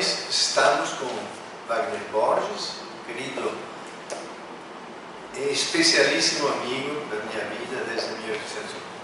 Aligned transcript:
vez 0.00 0.18
estamos 0.30 0.90
com 0.94 1.10
Wagner 1.68 2.00
Borges, 2.10 2.70
querido 3.06 3.52
especialíssimo 5.50 6.48
amigo 6.48 7.02
da 7.10 7.16
minha 7.16 7.44
vida 7.50 7.84
desde 7.86 8.08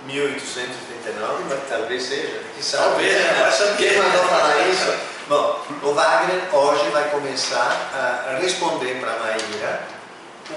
1889, 0.06 1.44
mas 1.50 1.68
talvez 1.68 2.02
seja, 2.02 2.42
que. 2.56 2.64
Talvez? 2.70 3.76
Quem 3.76 3.98
mandou 3.98 4.24
falar 4.24 4.68
isso? 4.68 4.94
Bom, 5.28 5.62
o 5.82 5.92
Wagner 5.92 6.54
hoje 6.54 6.88
vai 6.90 7.10
começar 7.10 7.90
a 7.92 8.38
responder 8.40 8.98
para 8.98 9.12
a 9.12 9.18
Maíra 9.18 9.82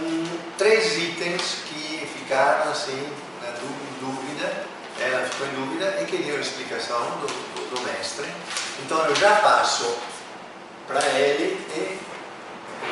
um, 0.01 0.25
três 0.57 0.97
itens 0.97 1.57
que 1.68 2.07
ficaram 2.18 2.71
assim 2.71 3.11
na 3.42 3.51
dúvida, 4.00 4.64
ela 5.01 5.25
ficou 5.28 5.47
em 5.47 5.51
dúvida 5.56 5.97
e 6.01 6.06
queria 6.06 6.33
uma 6.33 6.42
explicação 6.42 7.01
do, 7.19 7.75
do 7.75 7.82
mestre. 7.82 8.28
Então 8.86 9.06
eu 9.06 9.15
já 9.15 9.36
passo 9.37 9.97
para 10.89 11.06
ele 11.20 11.57
e 11.75 12.00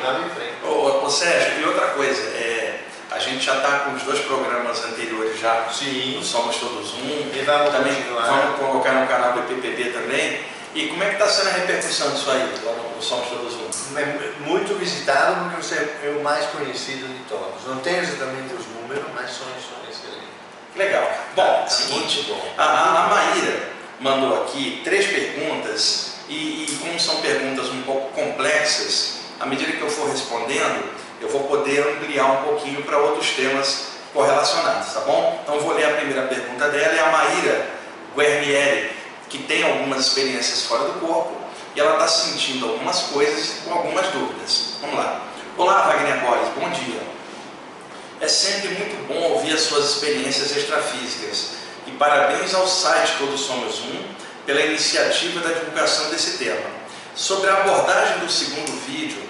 vamos 0.02 0.26
em 0.26 0.34
frente. 0.34 0.54
Ô, 0.64 1.04
ô, 1.04 1.10
Sérgio, 1.10 1.60
e 1.60 1.64
outra 1.66 1.88
coisa, 1.88 2.22
é, 2.36 2.80
a 3.10 3.18
gente 3.18 3.44
já 3.44 3.56
está 3.56 3.80
com 3.80 3.92
os 3.94 4.02
dois 4.04 4.20
programas 4.20 4.84
anteriores 4.84 5.38
já, 5.40 5.66
Sim. 5.72 6.20
Somos 6.22 6.56
Todos 6.56 6.94
Um, 6.94 7.30
E 7.34 7.42
vamos 7.44 7.70
também 7.72 7.94
continuar. 7.94 8.22
vamos 8.26 8.56
colocar 8.60 8.92
no 8.92 9.06
canal 9.06 9.32
do 9.32 9.42
PPB 9.42 9.90
também. 9.90 10.40
E 10.74 10.86
como 10.88 11.02
é 11.02 11.06
que 11.08 11.12
está 11.14 11.26
sendo 11.26 11.48
a 11.48 11.52
repercussão 11.52 12.10
disso 12.12 12.30
aí, 12.30 12.54
lá 12.64 12.72
no, 12.72 13.02
Somos 13.02 13.26
Todos 13.28 13.54
Um? 13.54 13.98
É 13.98 14.32
muito 14.40 14.78
visitado 14.78 15.44
porque 15.50 15.62
você 15.62 15.74
é 16.04 16.14
o 16.18 16.22
mais 16.22 16.44
conhecido 16.46 17.08
de 17.08 17.24
todos. 17.24 17.64
Não 17.66 17.78
tenho 17.80 17.98
exatamente 18.02 18.54
os 18.54 18.66
números, 18.66 19.04
mas 19.14 19.30
são, 19.30 19.46
são 19.46 19.90
excelentes. 19.90 20.28
Legal. 20.76 21.10
Bom, 21.34 21.42
Tá 21.64 21.66
seguinte, 21.68 22.26
bom. 22.28 22.54
a, 22.56 23.04
a 23.04 23.08
Maíra 23.08 23.68
mandou 23.98 24.42
aqui 24.44 24.80
três 24.84 25.06
perguntas 25.06 26.17
e, 26.28 26.64
e 26.64 26.78
como 26.80 26.98
são 27.00 27.20
perguntas 27.20 27.68
um 27.68 27.82
pouco 27.82 28.12
complexas, 28.12 29.20
à 29.40 29.46
medida 29.46 29.72
que 29.72 29.80
eu 29.80 29.90
for 29.90 30.10
respondendo, 30.10 30.92
eu 31.20 31.28
vou 31.28 31.44
poder 31.44 31.80
ampliar 31.80 32.26
um 32.26 32.42
pouquinho 32.44 32.82
para 32.82 32.98
outros 32.98 33.30
temas 33.30 33.88
correlacionados, 34.12 34.92
tá 34.92 35.00
bom? 35.00 35.40
Então 35.42 35.60
vou 35.60 35.74
ler 35.74 35.86
a 35.86 35.96
primeira 35.96 36.22
pergunta 36.22 36.68
dela, 36.68 36.94
é 36.94 37.00
a 37.00 37.10
Maíra 37.10 37.70
Guernieri, 38.16 38.90
que 39.28 39.38
tem 39.38 39.62
algumas 39.62 40.06
experiências 40.06 40.62
fora 40.62 40.84
do 40.84 41.00
corpo 41.00 41.36
e 41.74 41.80
ela 41.80 41.92
está 41.92 42.08
sentindo 42.08 42.66
algumas 42.66 43.02
coisas 43.02 43.60
com 43.64 43.72
algumas 43.72 44.06
dúvidas. 44.08 44.74
Vamos 44.80 44.96
lá. 44.96 45.22
Olá, 45.56 45.82
Wagner 45.82 46.20
Borges, 46.20 46.48
bom 46.58 46.70
dia. 46.70 47.00
É 48.20 48.28
sempre 48.28 48.68
muito 48.70 49.06
bom 49.06 49.32
ouvir 49.32 49.54
as 49.54 49.60
suas 49.60 49.90
experiências 49.90 50.56
extrafísicas 50.56 51.50
e 51.86 51.90
parabéns 51.92 52.54
ao 52.54 52.66
site 52.66 53.16
Todos 53.18 53.40
Somos 53.40 53.80
Um 53.80 54.27
pela 54.48 54.62
iniciativa 54.62 55.40
da 55.40 55.52
divulgação 55.52 56.08
desse 56.08 56.38
tema. 56.38 56.70
Sobre 57.14 57.50
a 57.50 57.58
abordagem 57.58 58.20
do 58.20 58.32
segundo 58.32 58.72
vídeo, 58.86 59.22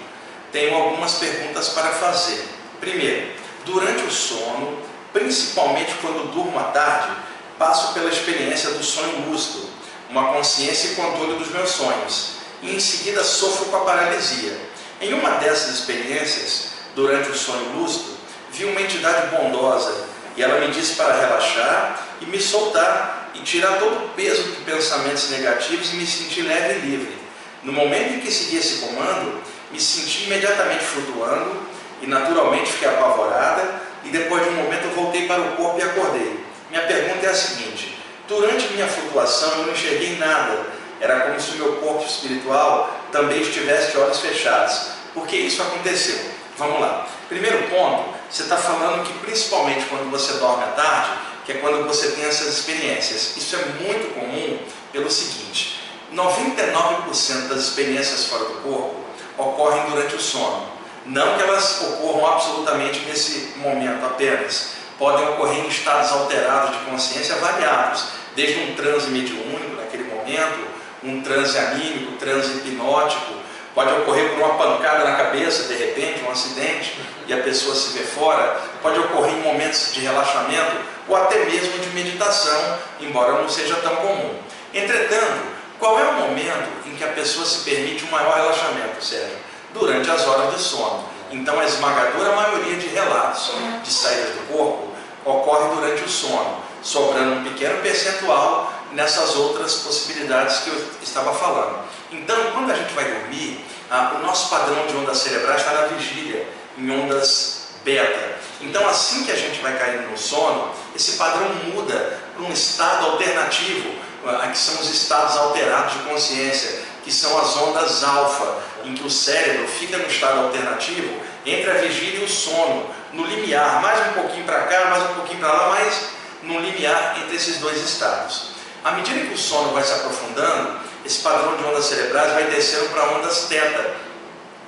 tenho 0.49 0.73
algumas 0.73 1.15
perguntas 1.15 1.67
para 1.69 1.89
fazer. 1.89 2.47
Primeiro, 2.79 3.33
durante 3.65 4.01
o 4.03 4.09
sono, 4.09 4.81
principalmente 5.11 5.93
quando 6.01 6.31
durmo 6.31 6.57
à 6.57 6.71
tarde, 6.71 7.17
passo 7.57 7.93
pela 7.93 8.09
experiência 8.09 8.69
do 8.69 8.81
sonho 8.81 9.29
lúcido, 9.29 9.67
uma 10.09 10.31
consciência 10.31 10.93
e 10.93 10.95
controle 10.95 11.37
dos 11.37 11.49
meus 11.49 11.69
sonhos, 11.69 12.35
e 12.61 12.73
em 12.73 12.79
seguida 12.79 13.21
sofro 13.21 13.65
com 13.65 13.75
a 13.75 13.81
paralisia. 13.81 14.57
Em 15.01 15.13
uma 15.13 15.31
dessas 15.31 15.79
experiências, 15.79 16.69
durante 16.95 17.29
o 17.29 17.37
sonho 17.37 17.73
lúcido, 17.73 18.15
vi 18.53 18.63
uma 18.63 18.79
entidade 18.79 19.35
bondosa 19.35 20.05
e 20.37 20.41
ela 20.41 20.61
me 20.61 20.71
disse 20.71 20.95
para 20.95 21.19
relaxar 21.19 22.07
e 22.21 22.25
me 22.25 22.39
soltar 22.39 23.18
e 23.39 23.43
tirar 23.43 23.79
todo 23.79 24.05
o 24.05 24.09
peso 24.09 24.43
de 24.43 24.61
pensamentos 24.61 25.29
negativos 25.29 25.93
e 25.93 25.95
me 25.95 26.05
sentir 26.05 26.41
leve 26.41 26.79
e 26.79 26.89
livre. 26.89 27.17
No 27.63 27.71
momento 27.71 28.15
em 28.15 28.19
que 28.19 28.31
segui 28.31 28.57
esse 28.57 28.85
comando, 28.85 29.41
me 29.71 29.79
senti 29.79 30.25
imediatamente 30.25 30.83
flutuando 30.83 31.61
e 32.01 32.07
naturalmente 32.07 32.71
fiquei 32.71 32.89
apavorada 32.89 33.81
e 34.03 34.09
depois 34.09 34.43
de 34.43 34.49
um 34.49 34.53
momento 34.53 34.85
eu 34.85 34.91
voltei 34.91 35.27
para 35.27 35.41
o 35.41 35.55
corpo 35.55 35.79
e 35.79 35.83
acordei. 35.83 36.39
Minha 36.69 36.83
pergunta 36.83 37.25
é 37.25 37.29
a 37.29 37.35
seguinte: 37.35 37.97
durante 38.27 38.73
minha 38.73 38.87
flutuação 38.87 39.51
eu 39.51 39.65
não 39.67 39.73
enxerguei 39.73 40.17
nada. 40.17 40.79
Era 41.01 41.21
como 41.21 41.39
se 41.39 41.51
o 41.51 41.55
meu 41.55 41.73
corpo 41.77 42.05
espiritual 42.05 42.99
também 43.11 43.41
estivesse 43.41 43.91
de 43.91 43.97
olhos 43.97 44.19
fechados. 44.19 44.91
Por 45.13 45.25
que 45.25 45.37
isso 45.37 45.61
aconteceu? 45.61 46.19
Vamos 46.57 46.81
lá. 46.81 47.07
Primeiro 47.29 47.69
ponto, 47.69 48.13
você 48.29 48.43
está 48.43 48.57
falando 48.57 49.05
que 49.05 49.13
principalmente 49.19 49.85
quando 49.85 50.11
você 50.11 50.33
dorme 50.33 50.63
à 50.63 50.67
tarde, 50.67 51.11
que 51.49 51.53
é 51.53 51.61
quando 51.61 51.87
você 51.87 52.11
tem 52.11 52.25
essas 52.25 52.59
experiências. 52.59 53.35
Isso 53.35 53.55
é 53.55 53.65
muito 53.83 54.13
comum 54.13 54.59
pelo 54.93 55.09
seguinte: 55.09 55.79
99% 56.13 57.47
das 57.47 57.61
experiências 57.61 58.25
fora 58.25 58.45
do 58.45 58.61
corpo 58.61 58.95
ocorrem 59.35 59.83
durante 59.89 60.15
o 60.15 60.19
sono. 60.19 60.67
Não 61.07 61.37
que 61.37 61.41
elas 61.41 61.81
ocorram 61.81 62.33
absolutamente 62.33 62.99
nesse 63.07 63.57
momento 63.57 64.05
apenas. 64.05 64.73
Podem 64.99 65.27
ocorrer 65.29 65.65
em 65.65 65.67
estados 65.69 66.11
alterados 66.11 66.77
de 66.77 66.85
consciência 66.85 67.35
variados, 67.37 68.09
desde 68.35 68.59
um 68.59 68.75
transe 68.75 69.09
mediúnico 69.09 69.75
naquele 69.75 70.03
momento, 70.03 70.67
um 71.03 71.23
transe 71.23 71.57
anímico, 71.57 72.11
transe 72.17 72.57
hipnótico, 72.57 73.38
pode 73.73 73.91
ocorrer 74.01 74.29
por 74.29 74.39
uma 74.39 74.55
pancada 74.55 75.03
na 75.03 75.15
cabeça, 75.15 75.67
de 75.67 75.75
repente, 75.75 76.23
um 76.23 76.31
acidente, 76.31 76.99
e 77.27 77.33
a 77.33 77.37
pessoa 77.37 77.75
se 77.75 77.97
vê 77.97 78.03
fora, 78.03 78.59
pode 78.81 78.99
ocorrer 78.99 79.33
em 79.33 79.41
momentos 79.41 79.93
de 79.93 80.01
relaxamento 80.01 80.77
ou 81.07 81.15
até 81.15 81.45
mesmo 81.45 81.77
de 81.79 81.89
meditação, 81.89 82.77
embora 82.99 83.33
não 83.33 83.49
seja 83.49 83.75
tão 83.75 83.95
comum. 83.97 84.35
Entretanto, 84.73 85.41
qual 85.79 85.99
é 85.99 86.03
o 86.03 86.13
momento 86.13 86.87
em 86.87 86.95
que 86.95 87.03
a 87.03 87.09
pessoa 87.09 87.45
se 87.45 87.59
permite 87.59 88.05
um 88.05 88.11
maior 88.11 88.35
relaxamento, 88.35 89.03
Sérgio? 89.03 89.37
Durante 89.73 90.09
as 90.09 90.27
horas 90.27 90.55
de 90.55 90.61
sono. 90.61 91.05
Então, 91.31 91.59
a 91.59 91.65
esmagadora 91.65 92.35
maioria 92.35 92.75
de 92.75 92.87
relatos 92.87 93.51
de 93.83 93.91
saída 93.91 94.31
do 94.31 94.53
corpo 94.53 94.89
ocorre 95.23 95.75
durante 95.75 96.03
o 96.03 96.09
sono, 96.09 96.57
sobrando 96.81 97.35
um 97.35 97.43
pequeno 97.43 97.81
percentual 97.81 98.73
nessas 98.91 99.35
outras 99.35 99.75
possibilidades 99.75 100.59
que 100.59 100.69
eu 100.69 100.87
estava 101.01 101.33
falando. 101.33 101.79
Então, 102.11 102.51
quando 102.53 102.71
a 102.71 102.75
gente 102.75 102.91
vai 102.93 103.05
dormir, 103.05 103.63
ah, 103.89 104.13
o 104.15 104.25
nosso 104.25 104.49
padrão 104.49 104.87
de 104.87 104.95
ondas 104.95 105.17
cerebrais 105.19 105.61
está 105.61 105.73
na 105.73 105.87
vigília, 105.87 106.47
em 106.77 106.89
ondas 106.89 107.69
beta. 107.83 108.39
Então, 108.61 108.87
assim 108.87 109.23
que 109.23 109.31
a 109.31 109.35
gente 109.35 109.61
vai 109.61 109.77
caindo 109.77 110.09
no 110.09 110.17
sono, 110.17 110.73
esse 110.95 111.13
padrão 111.13 111.47
muda 111.73 112.19
para 112.35 112.43
um 112.43 112.51
estado 112.51 113.05
alternativo, 113.05 113.93
ah, 114.25 114.47
que 114.47 114.57
são 114.57 114.75
os 114.81 114.89
estados 114.89 115.37
alterados 115.37 115.93
de 115.93 115.99
consciência, 115.99 116.81
que 117.03 117.11
são 117.11 117.39
as 117.39 117.55
ondas 117.57 118.03
alfa, 118.03 118.57
em 118.85 118.95
que 118.95 119.05
o 119.05 119.09
cérebro 119.09 119.67
fica 119.67 119.97
no 119.97 120.07
estado 120.07 120.39
alternativo 120.39 121.13
entre 121.45 121.69
a 121.69 121.75
vigília 121.75 122.21
e 122.21 122.25
o 122.25 122.29
sono, 122.29 122.89
no 123.13 123.25
limiar, 123.25 123.81
mais 123.81 124.09
um 124.09 124.13
pouquinho 124.13 124.45
para 124.45 124.63
cá, 124.63 124.85
mais 124.89 125.03
um 125.03 125.13
pouquinho 125.15 125.39
para 125.39 125.51
lá, 125.51 125.69
mas 125.69 126.09
no 126.43 126.59
limiar 126.59 127.17
entre 127.19 127.35
esses 127.35 127.57
dois 127.57 127.77
estados. 127.83 128.49
À 128.83 128.91
medida 128.91 129.25
que 129.25 129.33
o 129.33 129.37
sono 129.37 129.73
vai 129.73 129.83
se 129.83 129.93
aprofundando, 129.93 130.79
esse 131.05 131.19
padrão 131.21 131.55
de 131.57 131.63
ondas 131.63 131.85
cerebrais 131.85 132.33
vai 132.33 132.45
descendo 132.45 132.89
para 132.89 133.11
ondas 133.11 133.45
teta. 133.45 133.95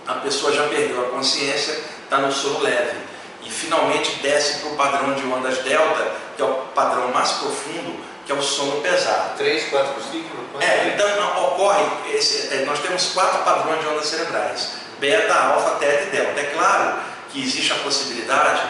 A 0.07 0.15
pessoa 0.15 0.51
já 0.51 0.67
perdeu 0.67 1.01
a 1.01 1.09
consciência, 1.09 1.79
está 2.03 2.17
no 2.17 2.31
sono 2.31 2.59
leve. 2.61 2.97
E 3.43 3.49
finalmente 3.49 4.15
desce 4.21 4.59
para 4.59 4.69
o 4.69 4.75
padrão 4.75 5.13
de 5.13 5.25
ondas 5.25 5.59
delta, 5.59 6.11
que 6.35 6.41
é 6.41 6.45
o 6.45 6.53
padrão 6.75 7.09
mais 7.09 7.31
profundo, 7.33 7.99
que 8.25 8.31
é 8.31 8.35
o 8.35 8.41
sono 8.41 8.81
pesado. 8.81 9.37
3, 9.37 9.69
4 9.69 9.93
ciclos? 10.03 10.41
É, 10.59 10.93
então 10.93 11.07
não, 11.15 11.47
ocorre, 11.47 11.83
esse, 12.13 12.53
é, 12.53 12.65
nós 12.65 12.79
temos 12.79 13.13
quatro 13.13 13.43
padrões 13.43 13.81
de 13.81 13.87
ondas 13.87 14.05
cerebrais, 14.05 14.73
beta, 14.99 15.33
alfa, 15.33 15.71
teta 15.75 16.03
e 16.03 16.05
delta. 16.07 16.39
É 16.39 16.43
claro 16.53 16.99
que 17.29 17.41
existe 17.41 17.71
a 17.73 17.77
possibilidade 17.77 18.61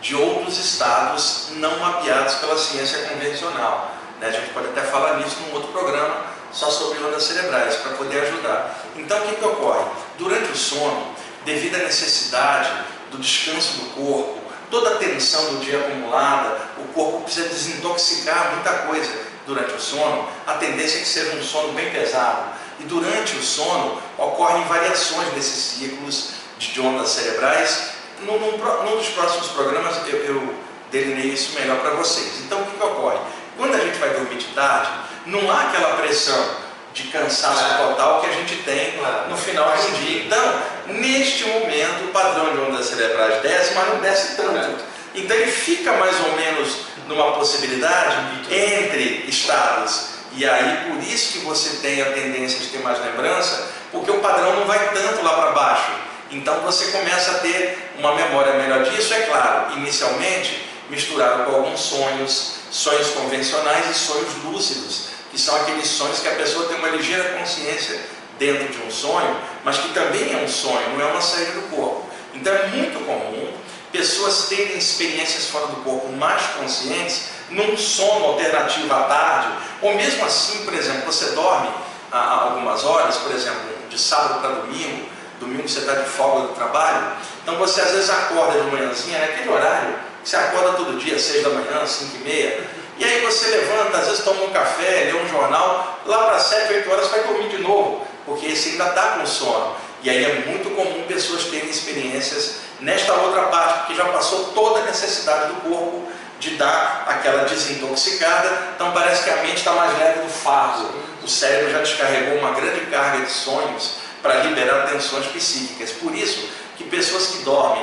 de 0.00 0.14
outros 0.14 0.58
estados 0.58 1.48
não 1.56 1.78
mapeados 1.78 2.34
pela 2.36 2.56
ciência 2.56 3.08
convencional. 3.08 3.94
Né? 4.20 4.28
A 4.28 4.30
gente 4.30 4.50
pode 4.50 4.68
até 4.68 4.82
falar 4.82 5.18
nisso 5.18 5.36
num 5.40 5.54
outro 5.54 5.72
programa, 5.72 6.24
só 6.52 6.70
sobre 6.70 7.02
ondas 7.04 7.22
cerebrais, 7.22 7.76
para 7.76 7.92
poder 7.92 8.22
ajudar. 8.22 8.84
Então 8.96 9.18
o 9.18 9.28
que, 9.28 9.36
que 9.36 9.44
ocorre? 9.44 9.84
Durante 10.18 10.50
o 10.52 10.56
sono, 10.56 11.14
devido 11.44 11.76
à 11.76 11.78
necessidade 11.78 12.70
do 13.10 13.18
descanso 13.18 13.78
do 13.78 13.90
corpo, 13.90 14.38
toda 14.70 14.90
a 14.90 14.96
tensão 14.96 15.54
do 15.54 15.64
dia 15.64 15.78
acumulada, 15.78 16.58
o 16.78 16.92
corpo 16.92 17.22
precisa 17.22 17.48
desintoxicar 17.48 18.52
muita 18.54 18.72
coisa 18.86 19.10
durante 19.46 19.74
o 19.74 19.80
sono, 19.80 20.28
a 20.46 20.54
tendência 20.54 20.98
é 20.98 21.00
que 21.00 21.08
seja 21.08 21.36
um 21.36 21.42
sono 21.42 21.72
bem 21.72 21.90
pesado. 21.90 22.52
E 22.78 22.84
durante 22.84 23.36
o 23.36 23.42
sono 23.42 24.00
ocorrem 24.16 24.64
variações 24.64 25.28
desses 25.34 25.78
ciclos 25.78 26.30
de 26.58 26.80
ondas 26.80 27.08
cerebrais. 27.08 27.90
Num, 28.20 28.38
num, 28.38 28.58
num 28.58 28.96
dos 28.96 29.08
próximos 29.08 29.48
programas 29.48 29.96
eu, 30.06 30.18
eu 30.24 30.54
isso 30.92 31.58
melhor 31.58 31.78
para 31.80 31.90
vocês. 31.92 32.40
Então 32.44 32.60
o 32.60 32.64
que, 32.64 32.76
que 32.76 32.84
ocorre? 32.84 33.18
Quando 33.56 33.74
a 33.74 33.78
gente 33.78 33.98
vai 33.98 34.10
dormir 34.10 34.36
de 34.36 34.46
tarde, 34.46 34.90
não 35.26 35.50
há 35.50 35.62
aquela 35.62 35.96
pressão 35.96 36.70
de 36.92 37.04
cansaço 37.04 37.64
Claro. 37.64 37.88
total 37.88 38.20
que 38.20 38.26
a 38.26 38.32
gente 38.32 38.56
tem 38.62 38.92
Claro. 38.98 39.30
no 39.30 39.36
final 39.36 39.70
do 39.70 39.98
dia. 40.04 40.24
Então, 40.24 40.54
neste 40.88 41.44
momento, 41.44 42.04
o 42.04 42.08
padrão 42.08 42.52
de 42.52 42.58
ondas 42.60 42.86
cerebrais 42.86 43.40
desce, 43.42 43.74
mas 43.74 43.88
não 43.88 43.98
desce 43.98 44.36
tanto. 44.36 44.82
Então, 45.14 45.36
ele 45.36 45.50
fica 45.50 45.92
mais 45.94 46.18
ou 46.20 46.32
menos 46.36 46.76
numa 47.08 47.32
possibilidade 47.32 48.16
entre 48.50 49.24
estados 49.28 50.08
E 50.32 50.48
aí, 50.48 50.88
por 50.88 51.02
isso 51.02 51.32
que 51.32 51.38
você 51.44 51.78
tem 51.82 52.00
a 52.00 52.12
tendência 52.12 52.60
de 52.60 52.68
ter 52.68 52.78
mais 52.78 53.00
lembrança, 53.04 53.66
porque 53.90 54.12
o 54.12 54.20
padrão 54.20 54.54
não 54.54 54.64
vai 54.64 54.78
tanto 54.94 55.24
lá 55.24 55.32
para 55.32 55.50
baixo. 55.50 55.90
Então 56.30 56.60
você 56.60 56.92
começa 56.92 57.32
a 57.32 57.34
ter 57.40 57.90
uma 57.98 58.14
memória 58.14 58.52
melhor 58.54 58.84
disso, 58.84 59.12
é 59.12 59.22
claro, 59.22 59.72
inicialmente 59.76 60.64
misturado 60.88 61.42
com 61.44 61.56
alguns 61.56 61.80
sonhos, 61.80 62.52
sonhos 62.70 63.08
convencionais 63.08 63.90
e 63.90 63.94
sonhos 63.94 64.28
lúcidos, 64.44 65.08
que 65.30 65.38
são 65.38 65.54
aqueles 65.56 65.86
sonhos 65.86 66.20
que 66.20 66.28
a 66.28 66.34
pessoa 66.34 66.66
tem 66.66 66.76
uma 66.78 66.88
ligeira 66.88 67.38
consciência 67.38 68.00
dentro 68.38 68.68
de 68.68 68.82
um 68.82 68.90
sonho, 68.90 69.36
mas 69.64 69.78
que 69.78 69.92
também 69.92 70.32
é 70.32 70.42
um 70.42 70.48
sonho, 70.48 70.96
não 70.96 71.00
é 71.00 71.10
uma 71.10 71.20
saída 71.20 71.52
do 71.52 71.68
corpo. 71.74 72.08
Então 72.34 72.52
é 72.52 72.66
muito 72.68 73.04
comum 73.04 73.52
pessoas 73.92 74.48
terem 74.48 74.78
experiências 74.78 75.46
fora 75.46 75.66
do 75.66 75.82
corpo 75.82 76.08
mais 76.12 76.42
conscientes 76.58 77.30
num 77.50 77.76
sono 77.76 78.26
alternativo 78.26 78.92
à 78.92 79.02
tarde, 79.02 79.48
ou 79.82 79.94
mesmo 79.94 80.24
assim, 80.24 80.64
por 80.64 80.72
exemplo, 80.72 81.02
você 81.06 81.32
dorme 81.32 81.68
há 82.12 82.44
algumas 82.44 82.84
horas, 82.84 83.16
por 83.16 83.32
exemplo, 83.32 83.60
de 83.88 83.98
sábado 83.98 84.40
para 84.40 84.50
domingo, 84.50 85.08
domingo 85.40 85.68
você 85.68 85.80
está 85.80 85.94
de 85.94 86.08
folga 86.08 86.48
do 86.48 86.54
trabalho, 86.54 87.16
então 87.42 87.56
você 87.56 87.80
às 87.80 87.90
vezes 87.90 88.10
acorda 88.10 88.60
de 88.60 88.70
manhãzinha, 88.70 89.18
é 89.18 89.24
aquele 89.24 89.50
horário 89.50 90.10
você 90.22 90.36
acorda 90.36 90.72
todo 90.74 90.98
dia, 90.98 91.18
seis 91.18 91.42
da 91.42 91.50
manhã, 91.50 91.86
cinco 91.86 92.16
e 92.16 92.18
meia, 92.18 92.68
e 93.00 93.04
aí 93.04 93.22
você 93.22 93.48
levanta, 93.48 93.96
às 93.96 94.08
vezes 94.08 94.22
toma 94.22 94.42
um 94.42 94.50
café, 94.50 95.10
lê 95.10 95.14
um 95.14 95.26
jornal, 95.26 95.98
lá 96.04 96.26
para 96.26 96.38
sete, 96.38 96.74
oito 96.74 96.90
horas 96.90 97.08
vai 97.08 97.22
dormir 97.22 97.48
de 97.48 97.56
novo, 97.56 98.06
porque 98.26 98.44
esse 98.48 98.72
ainda 98.72 98.88
está 98.88 99.02
com 99.12 99.24
sono. 99.24 99.74
E 100.02 100.10
aí 100.10 100.22
é 100.22 100.34
muito 100.46 100.68
comum 100.76 101.04
pessoas 101.08 101.44
terem 101.44 101.70
experiências 101.70 102.56
nesta 102.78 103.14
outra 103.14 103.44
parte, 103.44 103.78
porque 103.78 103.94
já 103.94 104.04
passou 104.04 104.52
toda 104.52 104.80
a 104.80 104.82
necessidade 104.84 105.48
do 105.48 105.60
corpo 105.62 106.12
de 106.38 106.56
dar 106.56 107.06
aquela 107.08 107.44
desintoxicada, 107.44 108.68
então 108.74 108.92
parece 108.92 109.24
que 109.24 109.30
a 109.30 109.36
mente 109.36 109.56
está 109.56 109.72
mais 109.72 109.98
leve 109.98 110.20
do 110.20 110.28
fardo. 110.28 110.90
O 111.22 111.28
cérebro 111.28 111.72
já 111.72 111.78
descarregou 111.78 112.36
uma 112.38 112.50
grande 112.50 112.84
carga 112.86 113.24
de 113.24 113.32
sonhos 113.32 113.94
para 114.20 114.42
liberar 114.42 114.86
tensões 114.86 115.24
psíquicas. 115.24 115.90
Por 115.92 116.14
isso 116.14 116.50
que 116.76 116.84
pessoas 116.84 117.28
que 117.28 117.44
dormem 117.44 117.82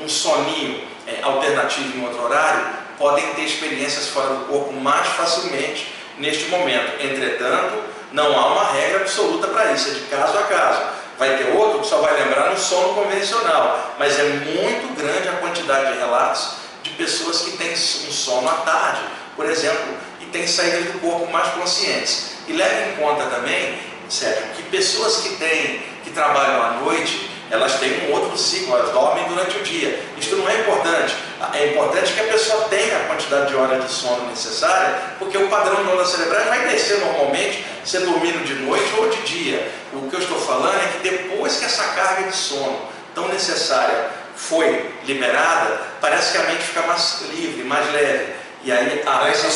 um 0.00 0.08
soninho 0.08 0.86
é, 1.04 1.20
alternativo 1.20 1.98
em 1.98 2.04
outro 2.04 2.22
horário 2.22 2.81
podem 2.98 3.26
ter 3.34 3.42
experiências 3.42 4.08
fora 4.08 4.34
do 4.34 4.46
corpo 4.46 4.72
mais 4.72 5.06
facilmente 5.08 5.92
neste 6.18 6.48
momento. 6.50 7.02
Entretanto, 7.02 7.82
não 8.12 8.38
há 8.38 8.52
uma 8.52 8.72
regra 8.72 9.00
absoluta 9.00 9.48
para 9.48 9.72
isso, 9.72 9.90
é 9.90 9.92
de 9.94 10.00
caso 10.00 10.38
a 10.38 10.42
caso. 10.42 10.82
Vai 11.18 11.36
ter 11.36 11.50
outro 11.56 11.80
que 11.80 11.86
só 11.86 11.98
vai 11.98 12.14
lembrar 12.22 12.50
no 12.50 12.58
sono 12.58 12.94
convencional, 12.94 13.94
mas 13.98 14.18
é 14.18 14.24
muito 14.24 14.94
grande 14.96 15.28
a 15.28 15.32
quantidade 15.32 15.92
de 15.92 15.98
relatos 15.98 16.54
de 16.82 16.90
pessoas 16.90 17.42
que 17.42 17.52
têm 17.52 17.72
um 17.72 17.76
sono 18.12 18.48
à 18.48 18.54
tarde, 18.54 19.02
por 19.36 19.46
exemplo, 19.46 19.96
e 20.20 20.26
têm 20.26 20.46
saídas 20.46 20.86
do 20.86 21.00
corpo 21.00 21.30
mais 21.30 21.48
conscientes. 21.48 22.32
E 22.48 22.52
leve 22.52 22.90
em 22.90 22.96
conta 22.96 23.24
também, 23.26 23.78
Sérgio, 24.08 24.44
que 24.56 24.62
pessoas 24.64 25.18
que 25.18 25.36
têm, 25.36 25.82
que 26.02 26.10
trabalham 26.10 26.62
à 26.62 26.70
noite, 26.82 27.30
elas 27.52 27.74
têm 27.74 28.08
um 28.08 28.14
outro 28.14 28.36
ciclo, 28.36 28.74
elas 28.74 28.90
dormem 28.92 29.28
durante 29.28 29.58
o 29.58 29.62
dia. 29.62 30.02
Isto 30.16 30.36
não 30.36 30.48
é 30.48 30.60
importante. 30.60 31.14
É 31.52 31.66
importante 31.66 32.14
que 32.14 32.20
a 32.20 32.24
pessoa 32.24 32.64
tenha 32.70 32.96
a 32.96 33.00
quantidade 33.00 33.48
de 33.48 33.54
horas 33.54 33.84
de 33.84 33.92
sono 33.92 34.26
necessária, 34.26 34.98
porque 35.18 35.36
o 35.36 35.48
padrão 35.50 35.84
de 35.84 35.90
ondas 35.90 36.08
cerebrais 36.08 36.46
vai 36.46 36.66
descer 36.68 36.98
normalmente, 37.00 37.62
se 37.84 37.98
dormindo 37.98 38.42
de 38.46 38.54
noite 38.54 38.90
ou 38.96 39.10
de 39.10 39.20
dia. 39.20 39.70
O 39.92 40.08
que 40.08 40.16
eu 40.16 40.20
estou 40.20 40.40
falando 40.40 40.76
é 40.76 40.88
que 40.92 41.10
depois 41.10 41.58
que 41.58 41.66
essa 41.66 41.84
carga 41.88 42.30
de 42.30 42.34
sono 42.34 42.88
tão 43.14 43.28
necessária 43.28 44.06
foi 44.34 44.90
liberada, 45.04 45.78
parece 46.00 46.32
que 46.32 46.38
a 46.38 46.44
mente 46.44 46.62
fica 46.62 46.80
mais 46.86 47.20
livre, 47.34 47.64
mais 47.64 47.92
leve. 47.92 48.32
E 48.64 48.72
aí 48.72 49.02
abre, 49.04 49.30
essa, 49.30 49.46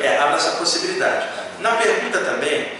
é, 0.00 0.18
abre 0.18 0.36
essa 0.36 0.52
possibilidade. 0.52 1.26
Na 1.58 1.72
pergunta 1.72 2.18
também, 2.18 2.70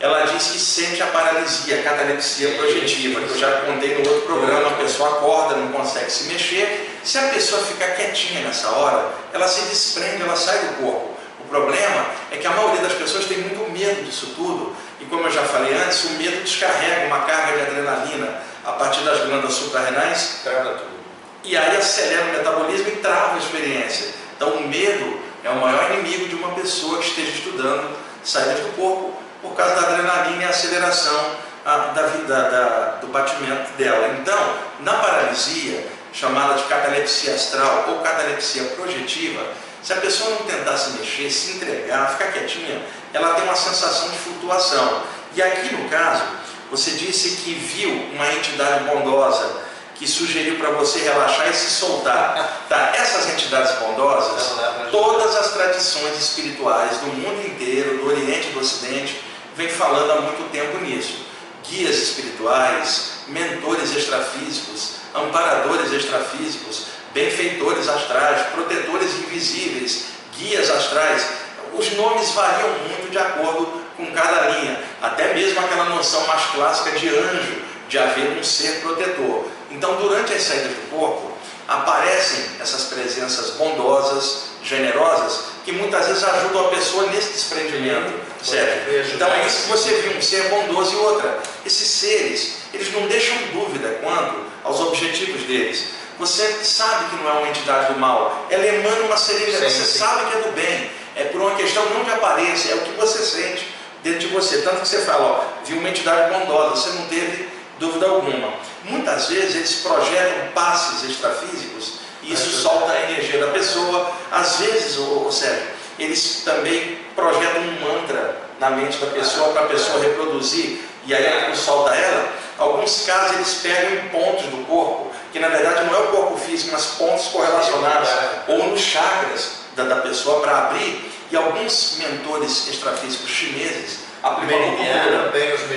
ela 0.00 0.26
diz 0.26 0.46
que 0.48 0.58
sente 0.60 1.02
a 1.02 1.06
paralisia, 1.08 1.80
a 1.80 1.82
catalepsia 1.82 2.54
projetiva, 2.54 3.20
que 3.20 3.30
eu 3.30 3.38
já 3.38 3.50
contei 3.62 3.98
no 3.98 4.08
outro 4.08 4.26
programa, 4.26 4.68
a 4.68 4.74
pessoa 4.74 5.08
acorda, 5.16 5.56
não 5.56 5.72
consegue 5.72 6.10
se 6.10 6.24
mexer. 6.24 6.98
Se 7.02 7.18
a 7.18 7.22
pessoa 7.28 7.62
ficar 7.62 7.88
quietinha 7.96 8.42
nessa 8.42 8.68
hora, 8.70 9.10
ela 9.32 9.48
se 9.48 9.62
desprende, 9.62 10.22
ela 10.22 10.36
sai 10.36 10.58
do 10.58 10.84
corpo. 10.84 11.18
O 11.40 11.48
problema 11.48 12.06
é 12.30 12.36
que 12.36 12.46
a 12.46 12.50
maioria 12.50 12.80
das 12.80 12.92
pessoas 12.92 13.24
tem 13.24 13.38
muito 13.38 13.72
medo 13.72 14.04
disso 14.04 14.34
tudo, 14.36 14.76
e 15.00 15.04
como 15.06 15.24
eu 15.24 15.32
já 15.32 15.42
falei 15.42 15.74
antes, 15.74 16.04
o 16.04 16.10
medo 16.10 16.42
descarrega 16.44 17.06
uma 17.06 17.20
carga 17.20 17.56
de 17.56 17.62
adrenalina 17.62 18.40
a 18.64 18.72
partir 18.72 19.00
das 19.00 19.20
glândulas 19.20 19.54
suprarrenais, 19.54 20.40
trava 20.44 20.74
tudo. 20.74 20.98
E 21.42 21.56
aí 21.56 21.76
acelera 21.76 22.26
o 22.26 22.32
metabolismo 22.36 22.88
e 22.88 22.96
trava 22.96 23.34
a 23.34 23.38
experiência. 23.38 24.10
Então 24.36 24.50
o 24.50 24.68
medo 24.68 25.20
é 25.42 25.50
o 25.50 25.56
maior 25.56 25.90
inimigo 25.92 26.28
de 26.28 26.36
uma 26.36 26.52
pessoa 26.52 26.98
que 26.98 27.08
esteja 27.08 27.30
estudando 27.30 27.96
saídas 28.22 28.60
do 28.60 28.76
corpo 28.76 29.17
por 29.42 29.54
causa 29.54 29.74
da 29.74 29.88
adrenalina 29.88 30.42
e 30.42 30.46
a 30.46 30.50
aceleração 30.50 31.36
da, 31.64 32.48
da, 32.48 32.98
do 33.00 33.08
batimento 33.08 33.72
dela. 33.76 34.16
Então, 34.20 34.54
na 34.80 34.94
paralisia, 34.94 35.86
chamada 36.12 36.54
de 36.54 36.64
catalepsia 36.64 37.34
astral 37.34 37.84
ou 37.88 37.98
catalepsia 38.00 38.64
projetiva, 38.76 39.42
se 39.82 39.92
a 39.92 39.96
pessoa 39.96 40.30
não 40.30 40.38
tentar 40.38 40.76
se 40.76 40.90
mexer, 40.98 41.30
se 41.30 41.52
entregar, 41.52 42.10
ficar 42.12 42.32
quietinha, 42.32 42.82
ela 43.12 43.34
tem 43.34 43.44
uma 43.44 43.54
sensação 43.54 44.10
de 44.10 44.18
flutuação. 44.18 45.02
E 45.34 45.42
aqui 45.42 45.74
no 45.74 45.88
caso, 45.88 46.24
você 46.70 46.92
disse 46.92 47.42
que 47.42 47.54
viu 47.54 47.90
uma 48.12 48.32
entidade 48.32 48.84
bondosa 48.84 49.68
que 49.94 50.06
sugeriu 50.06 50.56
para 50.56 50.70
você 50.70 51.00
relaxar 51.00 51.48
e 51.48 51.54
se 51.54 51.70
soltar. 51.70 52.56
Tá? 52.68 52.92
Essas 52.94 53.30
entidades 53.30 53.78
bondosas, 53.78 54.58
todas 54.90 55.34
as 55.36 55.52
tradições 55.54 56.18
espirituais 56.18 56.98
do 56.98 57.06
mundo 57.06 57.46
inteiro, 57.46 57.96
do 57.96 58.08
Oriente 58.08 58.48
e 58.48 58.52
do 58.52 58.60
Ocidente, 58.60 59.18
vem 59.58 59.68
falando 59.68 60.12
há 60.12 60.20
muito 60.20 60.50
tempo 60.52 60.78
nisso. 60.78 61.26
Guias 61.68 61.96
espirituais, 61.96 63.10
mentores 63.26 63.94
extrafísicos, 63.94 64.92
amparadores 65.12 65.92
extrafísicos, 65.92 66.86
benfeitores 67.12 67.88
astrais, 67.88 68.46
protetores 68.52 69.12
invisíveis, 69.16 70.04
guias 70.38 70.70
astrais. 70.70 71.28
Os 71.76 71.92
nomes 71.96 72.30
variam 72.30 72.70
muito 72.88 73.10
de 73.10 73.18
acordo 73.18 73.82
com 73.96 74.06
cada 74.12 74.48
linha, 74.50 74.80
até 75.02 75.34
mesmo 75.34 75.58
aquela 75.58 75.86
noção 75.86 76.24
mais 76.28 76.46
clássica 76.46 76.92
de 76.92 77.08
anjo, 77.08 77.60
de 77.88 77.98
haver 77.98 78.38
um 78.38 78.44
ser 78.44 78.80
protetor. 78.80 79.44
Então, 79.72 79.96
durante 79.96 80.32
as 80.34 80.42
saídas 80.42 80.70
do 80.70 80.90
corpo, 80.90 81.32
aparecem 81.66 82.44
essas 82.60 82.84
presenças 82.84 83.56
bondosas, 83.56 84.47
generosas, 84.62 85.46
que 85.64 85.72
muitas 85.72 86.06
vezes 86.06 86.24
ajudam 86.24 86.66
a 86.66 86.68
pessoa 86.68 87.06
nesse 87.06 87.32
desprendimento, 87.32 88.12
certo? 88.42 88.90
Então, 89.14 89.28
é 89.32 89.46
isso 89.46 89.62
que 89.62 89.68
você 89.68 89.94
viu, 89.96 90.16
um 90.16 90.22
ser 90.22 90.48
bondoso 90.48 90.94
e 90.94 90.96
outra. 90.96 91.38
Esses 91.64 91.88
seres, 91.88 92.56
eles 92.72 92.92
não 92.92 93.06
deixam 93.06 93.36
dúvida 93.52 93.98
quanto 94.02 94.36
aos 94.64 94.80
objetivos 94.80 95.42
deles. 95.42 95.98
Você 96.18 96.52
sabe 96.64 97.10
que 97.10 97.16
não 97.22 97.30
é 97.30 97.32
uma 97.34 97.48
entidade 97.48 97.92
do 97.92 98.00
mal, 98.00 98.46
ela 98.50 98.66
emana 98.66 99.02
uma 99.02 99.16
serenidade, 99.16 99.72
você 99.72 99.84
sim. 99.84 99.98
sabe 99.98 100.30
que 100.30 100.38
é 100.38 100.40
do 100.42 100.52
bem. 100.52 100.90
É 101.14 101.24
por 101.24 101.40
uma 101.40 101.54
questão 101.56 101.84
não 101.90 102.04
de 102.04 102.10
aparência, 102.10 102.72
é 102.72 102.74
o 102.76 102.80
que 102.80 102.92
você 102.92 103.18
sente 103.18 103.74
dentro 104.02 104.20
de 104.20 104.26
você. 104.28 104.62
Tanto 104.62 104.82
que 104.82 104.88
você 104.88 105.02
fala, 105.02 105.24
ó, 105.24 105.64
viu 105.64 105.78
uma 105.78 105.88
entidade 105.88 106.32
bondosa, 106.32 106.76
você 106.76 106.90
não 106.98 107.06
teve 107.06 107.48
dúvida 107.78 108.06
alguma. 108.06 108.52
Muitas 108.84 109.28
vezes 109.28 109.56
eles 109.56 109.74
projetam 109.76 110.52
passes 110.54 111.08
extrafísicos 111.08 112.07
isso 112.32 112.48
é 112.48 112.62
solta 112.62 112.92
a 112.92 113.10
energia 113.10 113.44
da 113.44 113.52
pessoa. 113.52 114.10
Às 114.30 114.56
vezes, 114.60 114.98
ou, 114.98 115.24
ou 115.24 115.32
seja, 115.32 115.62
eles 115.98 116.42
também 116.44 116.98
projetam 117.14 117.62
um 117.62 117.80
mantra 117.80 118.36
na 118.60 118.70
mente 118.70 118.98
da 118.98 119.06
pessoa 119.08 119.52
para 119.52 119.62
a 119.62 119.66
pessoa 119.66 120.02
reproduzir 120.02 120.80
e 121.06 121.14
aí 121.14 121.26
aquilo 121.26 121.56
solta 121.56 121.94
ela. 121.94 122.32
Alguns 122.58 123.06
casos 123.06 123.36
eles 123.36 123.54
pegam 123.62 123.94
em 123.94 124.08
pontos 124.08 124.46
do 124.46 124.66
corpo, 124.66 125.10
que 125.32 125.38
na 125.38 125.48
verdade 125.48 125.86
não 125.86 125.94
é 125.94 125.98
o 126.00 126.08
corpo 126.08 126.36
físico, 126.38 126.72
mas 126.72 126.86
pontos 126.98 127.28
correlacionados, 127.28 128.08
ou 128.48 128.68
nos 128.68 128.80
chakras 128.80 129.60
da, 129.76 129.84
da 129.84 129.96
pessoa 129.96 130.40
para 130.40 130.66
abrir. 130.66 131.10
E 131.30 131.36
alguns 131.36 131.98
mentores 131.98 132.68
extrafísicos 132.68 133.30
chineses 133.30 134.00
aplicam 134.22 134.58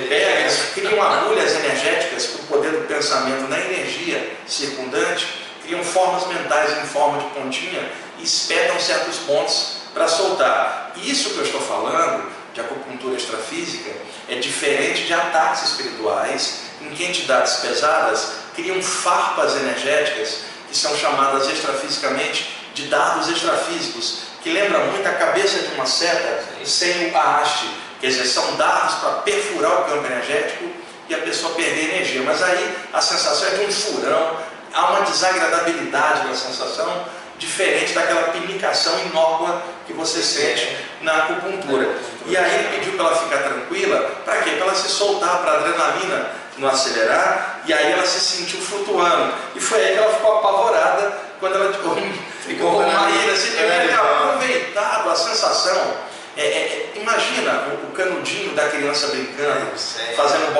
pegam, 0.08 0.50
criam 0.74 1.02
agulhas 1.02 1.54
energéticas 1.54 2.26
com 2.26 2.42
o 2.42 2.46
poder 2.46 2.72
do 2.72 2.86
pensamento 2.88 3.48
na 3.48 3.58
energia 3.58 4.36
circundante, 4.46 5.41
criam 5.64 5.82
formas 5.82 6.26
mentais 6.26 6.82
em 6.82 6.86
forma 6.86 7.18
de 7.18 7.30
pontinha 7.30 7.90
e 8.18 8.24
espetam 8.24 8.78
certos 8.78 9.18
pontos 9.18 9.76
para 9.94 10.08
soltar. 10.08 10.92
Isso 10.96 11.30
que 11.30 11.38
eu 11.38 11.44
estou 11.44 11.60
falando 11.60 12.30
de 12.54 12.60
acupuntura 12.60 13.16
extrafísica 13.16 13.90
é 14.28 14.36
diferente 14.36 15.04
de 15.04 15.14
ataques 15.14 15.62
espirituais 15.70 16.60
em 16.80 16.90
que 16.90 17.04
entidades 17.04 17.54
pesadas 17.56 18.32
criam 18.54 18.82
farpas 18.82 19.56
energéticas 19.56 20.40
que 20.68 20.76
são 20.76 20.96
chamadas 20.96 21.48
extrafisicamente 21.48 22.50
de 22.74 22.86
dardos 22.86 23.28
extrafísicos, 23.28 24.22
que 24.42 24.50
lembra 24.50 24.78
muito 24.86 25.06
a 25.06 25.12
cabeça 25.12 25.58
de 25.58 25.74
uma 25.74 25.86
seta 25.86 26.44
sem 26.64 27.10
o 27.10 27.16
haste, 27.16 27.68
quer 28.00 28.08
dizer, 28.08 28.26
são 28.26 28.56
dardos 28.56 28.94
para 28.96 29.10
perfurar 29.20 29.82
o 29.82 29.84
campo 29.84 30.06
energético 30.06 30.64
e 31.08 31.14
a 31.14 31.18
pessoa 31.18 31.54
perder 31.54 31.94
energia. 31.94 32.22
Mas 32.22 32.42
aí 32.42 32.76
a 32.92 33.00
sensação 33.00 33.48
é 33.48 33.50
de 33.56 33.64
um 33.66 33.72
furão, 33.72 34.36
há 34.74 34.90
uma 34.90 35.00
desagradabilidade 35.02 36.26
na 36.26 36.34
sensação 36.34 37.04
diferente 37.38 37.92
daquela 37.92 38.28
pinicação 38.28 38.98
inócua 39.06 39.62
que 39.86 39.92
você 39.92 40.22
sente 40.22 40.76
na 41.00 41.24
acupuntura. 41.24 41.96
E 42.26 42.36
aí 42.36 42.54
ele 42.54 42.76
pediu 42.76 42.92
para 42.92 43.06
ela 43.06 43.16
ficar 43.16 43.38
tranquila, 43.38 43.98
para 44.24 44.42
quê? 44.42 44.50
Para 44.52 44.66
ela 44.66 44.74
se 44.74 44.88
soltar, 44.88 45.38
para 45.42 45.52
a 45.52 45.54
adrenalina 45.56 46.30
não 46.58 46.68
acelerar, 46.68 47.62
e 47.64 47.72
aí 47.72 47.92
ela 47.92 48.06
se 48.06 48.20
sentiu 48.20 48.60
flutuando. 48.60 49.34
E 49.54 49.60
foi 49.60 49.82
aí 49.82 49.92
que 49.92 49.98
ela 49.98 50.12
ficou 50.12 50.38
apavorada 50.38 51.18
quando 51.40 51.56
ela 51.56 51.72
ficou 51.72 51.96
Maíra, 52.42 53.32
assim, 53.32 53.56
é, 53.56 53.94
aproveitado 53.94 55.10
a 55.10 55.14
sensação. 55.14 55.94
É, 56.36 56.42
é, 56.42 56.44
é, 56.44 56.92
imagina 56.96 57.68
o, 57.68 57.88
o, 57.88 57.92
canudinho 57.92 58.54
da 58.54 58.68
criança 58.68 59.08
brincando, 59.08 59.72
fazendo 60.16 60.54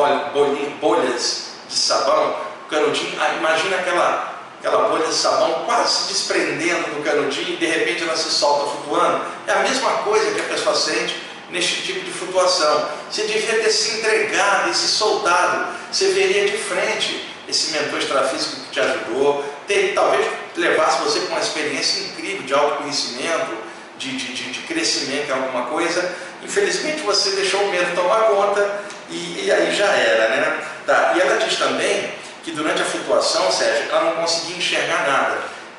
bolhas 0.81 1.53
de 1.69 1.75
sabão, 1.75 2.37
canudinho, 2.73 3.19
ah, 3.21 3.35
imagina 3.39 3.77
aquela 3.77 4.33
aquela 4.59 4.89
bolha 4.89 5.07
de 5.09 5.15
sabão 5.15 5.65
quase 5.67 6.03
se 6.03 6.13
desprendendo 6.13 6.95
do 6.95 7.03
canudinho 7.03 7.55
e 7.55 7.57
de 7.57 7.67
repente 7.67 8.05
ela 8.05 8.17
se 8.17 8.31
solta 8.31 8.71
flutuando. 8.71 9.25
É 9.49 9.53
a 9.55 9.59
mesma 9.59 9.91
coisa 10.05 10.31
que 10.31 10.41
a 10.41 10.45
pessoa 10.45 10.77
sente 10.77 11.21
neste 11.51 11.83
tipo 11.83 12.05
de 12.05 12.13
flutuação. 12.13 12.89
Você 13.11 13.25
devia 13.25 13.61
ter 13.61 13.71
se 13.71 13.99
entregado 13.99 14.71
e 14.71 14.75
se 14.75 14.87
soltado. 14.87 15.77
Você 15.91 16.13
veria 16.13 16.47
de 16.47 16.57
frente 16.59 17.29
esse 17.49 17.73
mentor 17.73 17.99
extrafísico 17.99 18.61
que 18.63 18.71
te 18.71 18.81
ajudou, 18.81 19.45
ter, 19.67 19.95
talvez 19.95 20.27
levasse 20.57 21.03
você 21.03 21.19
para 21.21 21.31
uma 21.31 21.41
experiência 21.41 22.05
incrível 22.05 22.43
de 22.43 22.55
autoconhecimento, 22.55 23.57
de, 23.99 24.17
de, 24.17 24.53
de 24.53 24.61
crescimento 24.61 25.29
em 25.29 25.33
alguma 25.33 25.67
coisa. 25.67 26.09
Infelizmente 26.41 27.03
você 27.03 27.31
deixou 27.31 27.61
o 27.63 27.71
medo 27.71 27.97
tomar 27.97 28.29
conta 28.29 28.81
e, 29.11 29.43
e 29.45 29.53
aí 29.53 29.75
já 29.75 29.87
era, 29.87 30.29
né? 30.29 30.65
Tá. 30.87 31.15
E 31.17 31.21
ela 31.21 31.37
diz 31.37 31.59
também 31.59 32.22
que 32.43 32.51
durante 32.53 32.83
a 32.83 32.85
flutuação, 32.85 33.51
Sérgio, 33.51 33.91
ela 33.91 34.05
não 34.05 34.23
conseguia 34.23 34.57
enxergar 34.57 35.07
nada. 35.07 35.39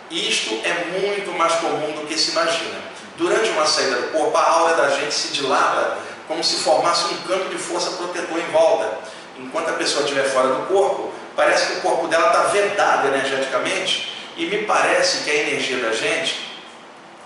Isto 0.09 0.61
é 0.63 0.99
muito 0.99 1.31
mais 1.37 1.53
comum 1.55 1.91
do 1.91 2.07
que 2.07 2.17
se 2.17 2.31
imagina. 2.31 2.79
Durante 3.17 3.49
uma 3.49 3.65
saída 3.65 3.95
do 3.95 4.11
corpo, 4.11 4.37
a 4.37 4.49
aura 4.49 4.75
da 4.75 4.89
gente 4.89 5.13
se 5.13 5.33
dilata 5.33 5.97
como 6.27 6.43
se 6.43 6.63
formasse 6.63 7.13
um 7.13 7.17
campo 7.27 7.49
de 7.49 7.57
força 7.57 7.91
protetor 7.91 8.37
em 8.39 8.51
volta. 8.51 8.97
Enquanto 9.37 9.69
a 9.69 9.73
pessoa 9.73 10.03
estiver 10.03 10.23
fora 10.23 10.49
do 10.49 10.67
corpo, 10.67 11.11
parece 11.35 11.67
que 11.67 11.77
o 11.79 11.81
corpo 11.81 12.07
dela 12.07 12.27
está 12.27 12.43
vedado 12.43 13.07
energeticamente 13.07 14.13
e 14.37 14.45
me 14.45 14.59
parece 14.59 15.23
que 15.23 15.31
a 15.31 15.33
energia 15.33 15.77
da 15.77 15.91
gente 15.91 16.53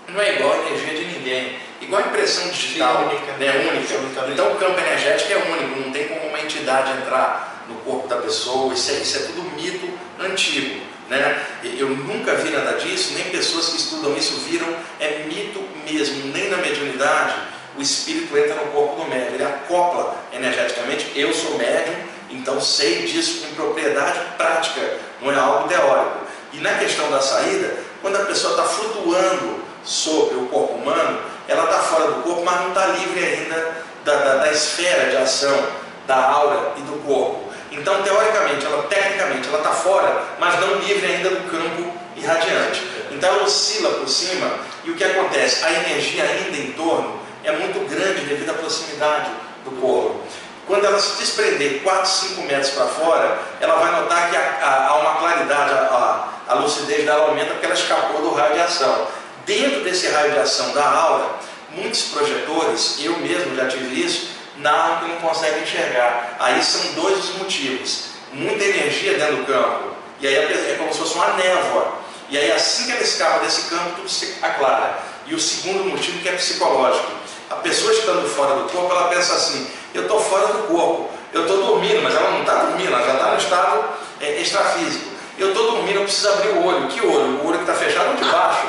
não 0.08 0.20
é 0.20 0.34
igual 0.34 0.52
a 0.52 0.56
energia 0.66 0.94
de 0.94 1.04
ninguém. 1.04 1.58
Igual 1.80 2.02
a 2.02 2.06
impressão 2.06 2.48
digital, 2.48 2.96
Sim, 2.96 3.04
única, 3.04 3.32
né, 3.34 3.70
única. 3.70 4.32
Então 4.32 4.52
o 4.52 4.56
campo 4.56 4.80
energético 4.80 5.32
é 5.32 5.36
único, 5.36 5.80
não 5.80 5.92
tem 5.92 6.08
como 6.08 6.26
uma 6.26 6.40
entidade 6.40 6.90
entrar 6.92 7.57
no 7.68 7.74
corpo 7.80 8.08
da 8.08 8.16
pessoa, 8.16 8.72
isso 8.72 8.90
é, 8.90 8.94
isso 8.94 9.16
é 9.18 9.20
tudo 9.20 9.42
mito 9.54 9.88
antigo. 10.18 10.80
Né? 11.08 11.46
Eu 11.62 11.88
nunca 11.90 12.34
vi 12.34 12.50
nada 12.50 12.78
disso, 12.78 13.14
nem 13.14 13.24
pessoas 13.30 13.68
que 13.68 13.76
estudam 13.76 14.16
isso 14.16 14.40
viram, 14.40 14.68
é 15.00 15.24
mito 15.26 15.62
mesmo, 15.84 16.32
nem 16.32 16.50
na 16.50 16.58
mediunidade 16.58 17.34
o 17.78 17.82
espírito 17.82 18.36
entra 18.36 18.56
no 18.56 18.72
corpo 18.72 19.00
do 19.00 19.08
médium, 19.08 19.34
ele 19.34 19.44
acopla 19.44 20.16
energeticamente. 20.32 21.12
Eu 21.14 21.32
sou 21.32 21.56
médium, 21.56 21.94
então 22.28 22.60
sei 22.60 23.06
disso 23.06 23.46
com 23.46 23.54
propriedade 23.54 24.18
prática, 24.36 24.98
não 25.22 25.30
é 25.30 25.36
algo 25.36 25.68
teórico. 25.68 26.18
E 26.52 26.58
na 26.58 26.74
questão 26.74 27.08
da 27.08 27.20
saída, 27.20 27.76
quando 28.02 28.16
a 28.16 28.24
pessoa 28.24 28.54
está 28.54 28.64
flutuando 28.64 29.60
sobre 29.84 30.38
o 30.38 30.46
corpo 30.46 30.74
humano, 30.74 31.20
ela 31.46 31.64
está 31.64 31.78
fora 31.78 32.10
do 32.10 32.22
corpo, 32.22 32.44
mas 32.44 32.60
não 32.62 32.68
está 32.68 32.86
livre 32.86 33.24
ainda 33.24 33.76
da, 34.04 34.16
da, 34.16 34.34
da 34.38 34.52
esfera 34.52 35.10
de 35.10 35.16
ação 35.16 35.68
da 36.06 36.16
aura 36.16 36.72
e 36.76 36.80
do 36.80 37.00
corpo. 37.06 37.47
Então, 37.70 38.02
teoricamente, 38.02 38.64
ela, 38.64 38.82
tecnicamente, 38.84 39.48
ela 39.48 39.58
está 39.58 39.70
fora, 39.70 40.24
mas 40.38 40.58
não 40.60 40.76
livre 40.76 41.06
ainda 41.06 41.30
do 41.30 41.50
campo 41.50 41.92
irradiante. 42.16 42.86
Então, 43.10 43.30
ela 43.30 43.44
oscila 43.44 43.90
por 43.90 44.08
cima 44.08 44.50
e 44.84 44.90
o 44.90 44.94
que 44.94 45.04
acontece? 45.04 45.64
A 45.64 45.72
energia 45.72 46.24
ainda 46.24 46.56
em 46.56 46.72
torno 46.72 47.20
é 47.44 47.52
muito 47.52 47.88
grande 47.88 48.26
devido 48.26 48.50
à 48.50 48.54
proximidade 48.54 49.30
do 49.64 49.70
corpo. 49.80 50.22
Quando 50.66 50.84
ela 50.84 50.98
se 51.00 51.18
desprender 51.18 51.82
4, 51.82 52.06
5 52.06 52.42
metros 52.42 52.70
para 52.70 52.86
fora, 52.86 53.38
ela 53.58 53.76
vai 53.76 54.00
notar 54.00 54.30
que 54.30 54.36
há, 54.36 54.98
uma 55.00 55.14
claridade, 55.14 55.70
a, 55.72 56.28
a, 56.46 56.54
lucidez 56.54 57.06
dela 57.06 57.26
aumenta 57.26 57.52
porque 57.52 57.64
ela 57.64 57.74
escapou 57.74 58.20
do 58.20 58.34
raio 58.34 58.52
de 58.52 58.60
ação. 58.60 59.06
Dentro 59.46 59.82
desse 59.82 60.08
raio 60.08 60.32
de 60.32 60.38
ação 60.38 60.72
da 60.72 60.86
aura, 60.86 61.26
muitos 61.70 62.02
projetores, 62.08 62.96
eu 63.00 63.16
mesmo 63.18 63.56
já 63.56 63.66
tive 63.66 64.04
isso, 64.04 64.28
narram 64.58 64.98
que 64.98 65.04
não 65.06 65.16
conseguem 65.16 65.62
enxergar. 65.62 66.36
Aí 66.38 66.62
são 66.62 66.92
dois 66.94 67.18
os 67.18 67.36
motivos. 67.36 68.08
Muita 68.32 68.62
energia 68.62 69.16
dentro 69.16 69.36
do 69.36 69.46
campo, 69.46 69.96
e 70.20 70.26
aí 70.26 70.34
é 70.34 70.76
como 70.78 70.92
se 70.92 70.98
fosse 70.98 71.14
uma 71.14 71.32
névoa. 71.34 71.94
E 72.28 72.36
aí 72.36 72.52
assim 72.52 72.84
que 72.84 72.92
ela 72.92 73.02
escapa 73.02 73.38
desse 73.38 73.70
campo, 73.70 73.96
tudo 73.96 74.08
se 74.08 74.36
aclara. 74.42 74.98
E 75.26 75.34
o 75.34 75.40
segundo 75.40 75.84
motivo 75.84 76.20
que 76.20 76.28
é 76.28 76.32
psicológico. 76.32 77.10
A 77.48 77.56
pessoa 77.56 77.92
estando 77.92 78.28
fora 78.28 78.56
do 78.56 78.68
corpo, 78.68 78.92
ela 78.92 79.08
pensa 79.08 79.32
assim, 79.32 79.66
eu 79.94 80.02
estou 80.02 80.20
fora 80.20 80.48
do 80.48 80.64
corpo, 80.64 81.10
eu 81.32 81.42
estou 81.42 81.56
dormindo, 81.64 82.02
mas 82.02 82.14
ela 82.14 82.30
não 82.32 82.40
está 82.40 82.56
dormindo, 82.56 82.92
ela 82.92 83.06
já 83.06 83.14
está 83.14 83.30
no 83.30 83.38
estado 83.38 83.84
é, 84.20 84.40
extrafísico. 84.42 85.08
Eu 85.38 85.48
estou 85.48 85.72
dormindo, 85.72 86.00
eu 86.00 86.02
preciso 86.02 86.28
abrir 86.28 86.48
o 86.48 86.66
olho. 86.66 86.88
Que 86.88 87.00
olho? 87.00 87.40
O 87.42 87.46
olho 87.46 87.58
que 87.58 87.70
está 87.70 87.74
fechado 87.74 88.14
de 88.16 88.30
baixo. 88.30 88.66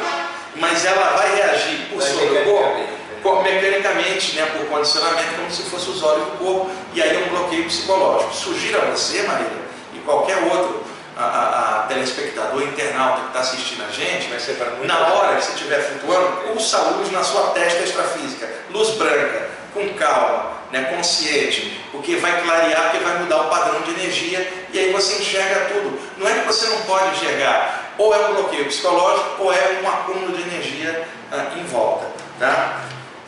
Mas 0.55 0.85
ela 0.85 1.17
vai 1.17 1.35
reagir 1.35 1.87
por 1.89 2.01
sobre 2.01 2.25
o 2.25 2.43
corpo 2.45 2.98
mecanicamente, 3.43 4.35
né, 4.35 4.45
por 4.45 4.67
condicionamento, 4.67 5.35
como 5.35 5.51
se 5.51 5.63
fosse 5.63 5.89
os 5.89 6.03
olhos 6.03 6.25
do 6.25 6.37
corpo, 6.37 6.71
e 6.93 7.01
aí 7.01 7.15
é 7.15 7.25
um 7.27 7.29
bloqueio 7.29 7.65
psicológico. 7.65 8.33
Sugiro 8.33 8.81
a 8.81 8.85
você, 8.85 9.23
Maria, 9.23 9.47
e 9.93 9.99
qualquer 9.99 10.37
outro 10.43 10.83
a, 11.17 11.23
a, 11.23 11.79
a 11.79 11.83
telespectador, 11.83 12.63
internauta 12.63 13.21
que 13.21 13.27
está 13.27 13.39
assistindo 13.39 13.83
a 13.83 13.91
gente, 13.91 14.29
vai 14.29 14.39
ser 14.39 14.53
para 14.53 14.71
na 14.85 15.07
hora 15.13 15.35
que 15.35 15.43
você 15.43 15.51
estiver 15.51 15.81
flutuando, 15.81 16.47
pulsa 16.47 16.77
a 16.77 16.81
luz 16.91 17.11
na 17.11 17.23
sua 17.23 17.51
testa 17.51 17.83
extrafísica, 17.83 18.49
luz 18.69 18.91
branca, 18.91 19.49
com 19.73 19.87
calma, 19.95 20.51
né, 20.71 20.83
consciente, 20.95 21.81
porque 21.91 22.15
vai 22.17 22.41
clarear, 22.41 22.91
porque 22.91 23.03
vai 23.03 23.19
mudar 23.19 23.41
o 23.41 23.49
padrão 23.49 23.81
de 23.81 23.91
energia 23.91 24.65
e 24.71 24.79
aí 24.79 24.91
você 24.93 25.21
enxerga 25.21 25.73
tudo. 25.73 25.99
Não 26.17 26.27
é 26.27 26.39
que 26.39 26.47
você 26.47 26.67
não 26.67 26.81
pode 26.81 27.15
enxergar, 27.15 27.93
ou 27.97 28.13
é 28.13 28.29
um 28.29 28.35
bloqueio 28.35 28.65
psicológico 28.65 29.43
ou 29.43 29.53
é 29.53 29.81
um 29.83 29.87
acúmulo 29.87 30.31
de 30.31 30.41
energia 30.43 31.05
ah, 31.31 31.47
em 31.57 31.65
volta. 31.65 32.07
Tá? 32.39 32.79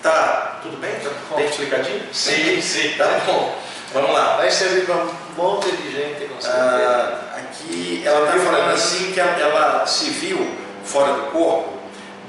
Tá, 0.01 0.59
tudo 0.63 0.77
bem? 0.77 0.91
Tá 0.95 1.35
bem 1.35 1.45
explicadinho? 1.45 2.01
Sim, 2.11 2.59
sim. 2.61 2.95
Tá 2.97 3.21
bom. 3.25 3.55
Vamos 3.93 4.11
lá. 4.11 4.37
Vai 4.37 4.49
servir 4.49 4.85
para 4.85 4.95
um 4.95 5.11
monte 5.37 5.71
de 5.71 5.91
gente 5.91 6.25
com 6.25 6.47
ah, 6.47 7.19
Aqui 7.35 8.01
ela 8.05 8.25
está 8.25 8.51
falando 8.51 8.73
assim 8.73 9.11
que 9.11 9.19
ela 9.19 9.85
se 9.85 10.09
viu 10.09 10.55
fora 10.83 11.13
do 11.13 11.31
corpo, 11.31 11.77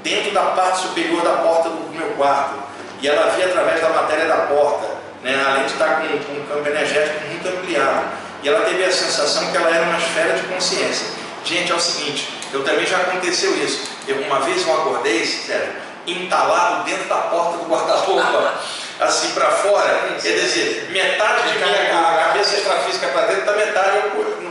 dentro 0.03 0.31
da 0.31 0.41
parte 0.41 0.81
superior 0.81 1.23
da 1.23 1.37
porta 1.37 1.69
do 1.69 1.95
meu 1.95 2.09
quarto. 2.11 2.61
E 3.01 3.07
ela 3.07 3.31
via 3.31 3.47
através 3.47 3.81
da 3.81 3.89
matéria 3.89 4.25
da 4.25 4.37
porta, 4.47 4.87
né, 5.23 5.43
além 5.45 5.65
de 5.65 5.73
estar 5.73 6.01
com, 6.01 6.07
com 6.07 6.33
um 6.33 6.45
campo 6.45 6.69
energético 6.69 7.25
muito 7.27 7.47
ampliado. 7.47 8.05
E 8.43 8.49
ela 8.49 8.65
teve 8.65 8.83
a 8.83 8.91
sensação 8.91 9.49
que 9.51 9.57
ela 9.57 9.69
era 9.69 9.85
uma 9.85 9.97
esfera 9.97 10.33
de 10.33 10.43
consciência. 10.43 11.07
Gente, 11.43 11.71
é 11.71 11.75
o 11.75 11.79
seguinte, 11.79 12.29
eu 12.53 12.63
também 12.63 12.85
já 12.85 12.97
aconteceu 12.97 13.55
isso. 13.63 13.89
Eu, 14.07 14.21
uma 14.21 14.39
vez 14.41 14.65
eu 14.65 14.73
acordei, 14.73 15.25
sério, 15.25 15.73
entalado 16.05 16.83
dentro 16.83 17.07
da 17.07 17.15
porta 17.15 17.57
do 17.57 17.65
guarda-roupa, 17.65 18.53
assim 18.99 19.31
para 19.31 19.51
fora. 19.51 20.17
Quer 20.21 20.33
dizer, 20.33 20.89
metade 20.91 21.51
de 21.51 21.57
minha 21.57 22.25
cabeça 22.25 22.55
extrafísica 22.55 23.07
para 23.07 23.27
dentro, 23.27 23.45
da 23.45 23.53
metade 23.53 23.97
eu, 23.97 24.43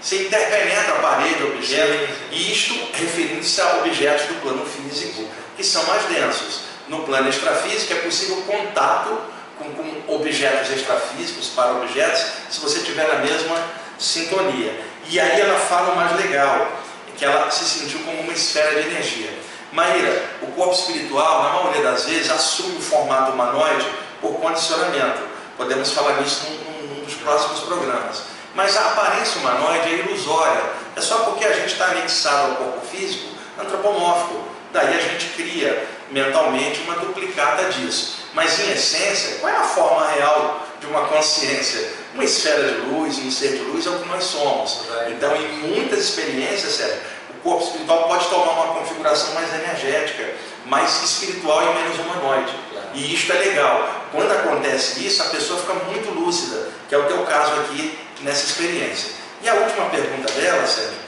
você 0.00 0.22
interpenetra 0.22 0.94
a 0.94 0.98
parede, 1.02 1.44
objeto, 1.44 2.08
e 2.30 2.52
isto 2.52 2.74
referindo-se 2.94 3.60
a 3.60 3.76
objetos 3.76 4.26
do 4.28 4.40
plano 4.40 4.64
físico, 4.64 5.28
que 5.56 5.62
são 5.62 5.84
mais 5.84 6.04
densos. 6.04 6.62
No 6.88 7.02
plano 7.02 7.28
extrafísico 7.28 7.92
é 7.92 7.96
possível 7.96 8.36
contato 8.42 9.20
com, 9.58 9.70
com 9.74 10.14
objetos 10.14 10.70
extrafísicos 10.70 11.48
para 11.48 11.72
objetos, 11.72 12.24
se 12.50 12.60
você 12.60 12.80
tiver 12.80 13.06
na 13.08 13.16
mesma 13.16 13.62
sintonia. 13.98 14.74
E 15.06 15.20
aí 15.20 15.38
ela 15.38 15.58
fala 15.58 15.92
o 15.92 15.96
mais 15.96 16.16
legal, 16.16 16.72
que 17.18 17.24
ela 17.24 17.50
se 17.50 17.64
sentiu 17.66 18.00
como 18.00 18.22
uma 18.22 18.32
esfera 18.32 18.80
de 18.80 18.88
energia. 18.88 19.30
Maíra, 19.70 20.09
corpo 20.60 20.74
espiritual, 20.74 21.42
na 21.44 21.48
maioria 21.54 21.82
das 21.82 22.04
vezes, 22.04 22.30
assume 22.30 22.76
o 22.76 22.82
formato 22.82 23.32
humanoide 23.32 23.86
por 24.20 24.34
condicionamento. 24.34 25.22
Podemos 25.56 25.90
falar 25.92 26.20
nisso 26.20 26.46
num, 26.50 26.96
num 26.96 27.04
dos 27.04 27.14
próximos 27.14 27.60
programas. 27.60 28.24
Mas 28.54 28.76
a 28.76 28.88
aparência 28.88 29.40
humanoide 29.40 29.88
é 29.88 29.98
ilusória. 30.00 30.60
É 30.94 31.00
só 31.00 31.20
porque 31.20 31.46
a 31.46 31.52
gente 31.52 31.72
está 31.72 31.86
anexado 31.86 32.50
ao 32.50 32.56
corpo 32.56 32.86
físico 32.86 33.28
antropomórfico. 33.58 34.44
Daí 34.70 34.98
a 34.98 35.00
gente 35.00 35.26
cria 35.30 35.88
mentalmente 36.10 36.80
uma 36.80 36.96
duplicata 36.96 37.64
disso. 37.70 38.18
Mas 38.34 38.60
em 38.60 38.72
essência, 38.72 39.38
qual 39.40 39.50
é 39.50 39.56
a 39.56 39.64
forma 39.64 40.08
real 40.08 40.66
de 40.78 40.86
uma 40.86 41.06
consciência? 41.06 41.88
Uma 42.12 42.24
esfera 42.24 42.68
de 42.68 42.80
luz, 42.82 43.18
um 43.18 43.30
ser 43.30 43.52
de 43.52 43.62
luz 43.62 43.86
é 43.86 43.90
o 43.90 43.98
que 43.98 44.08
nós 44.08 44.24
somos. 44.24 44.82
Então, 45.08 45.34
em 45.36 45.48
muitas 45.68 46.00
experiências, 46.00 46.74
sério, 46.74 47.00
corpo 47.42 47.64
espiritual 47.64 48.08
pode 48.08 48.26
tomar 48.28 48.52
uma 48.52 48.74
configuração 48.74 49.34
mais 49.34 49.52
energética, 49.54 50.34
mais 50.66 51.02
espiritual 51.02 51.62
e 51.62 51.74
menos 51.74 51.98
humanoide. 51.98 52.52
E 52.94 53.14
isto 53.14 53.32
é 53.32 53.36
legal. 53.36 53.88
Quando 54.12 54.32
acontece 54.32 55.06
isso, 55.06 55.22
a 55.22 55.26
pessoa 55.26 55.60
fica 55.60 55.74
muito 55.74 56.10
lúcida, 56.10 56.68
que 56.88 56.94
é 56.94 56.98
o 56.98 57.04
teu 57.04 57.24
caso 57.24 57.52
aqui 57.60 57.98
nessa 58.22 58.46
experiência. 58.46 59.12
E 59.42 59.48
a 59.48 59.54
última 59.54 59.86
pergunta 59.86 60.32
dela, 60.32 60.66
Sérgio, 60.66 60.98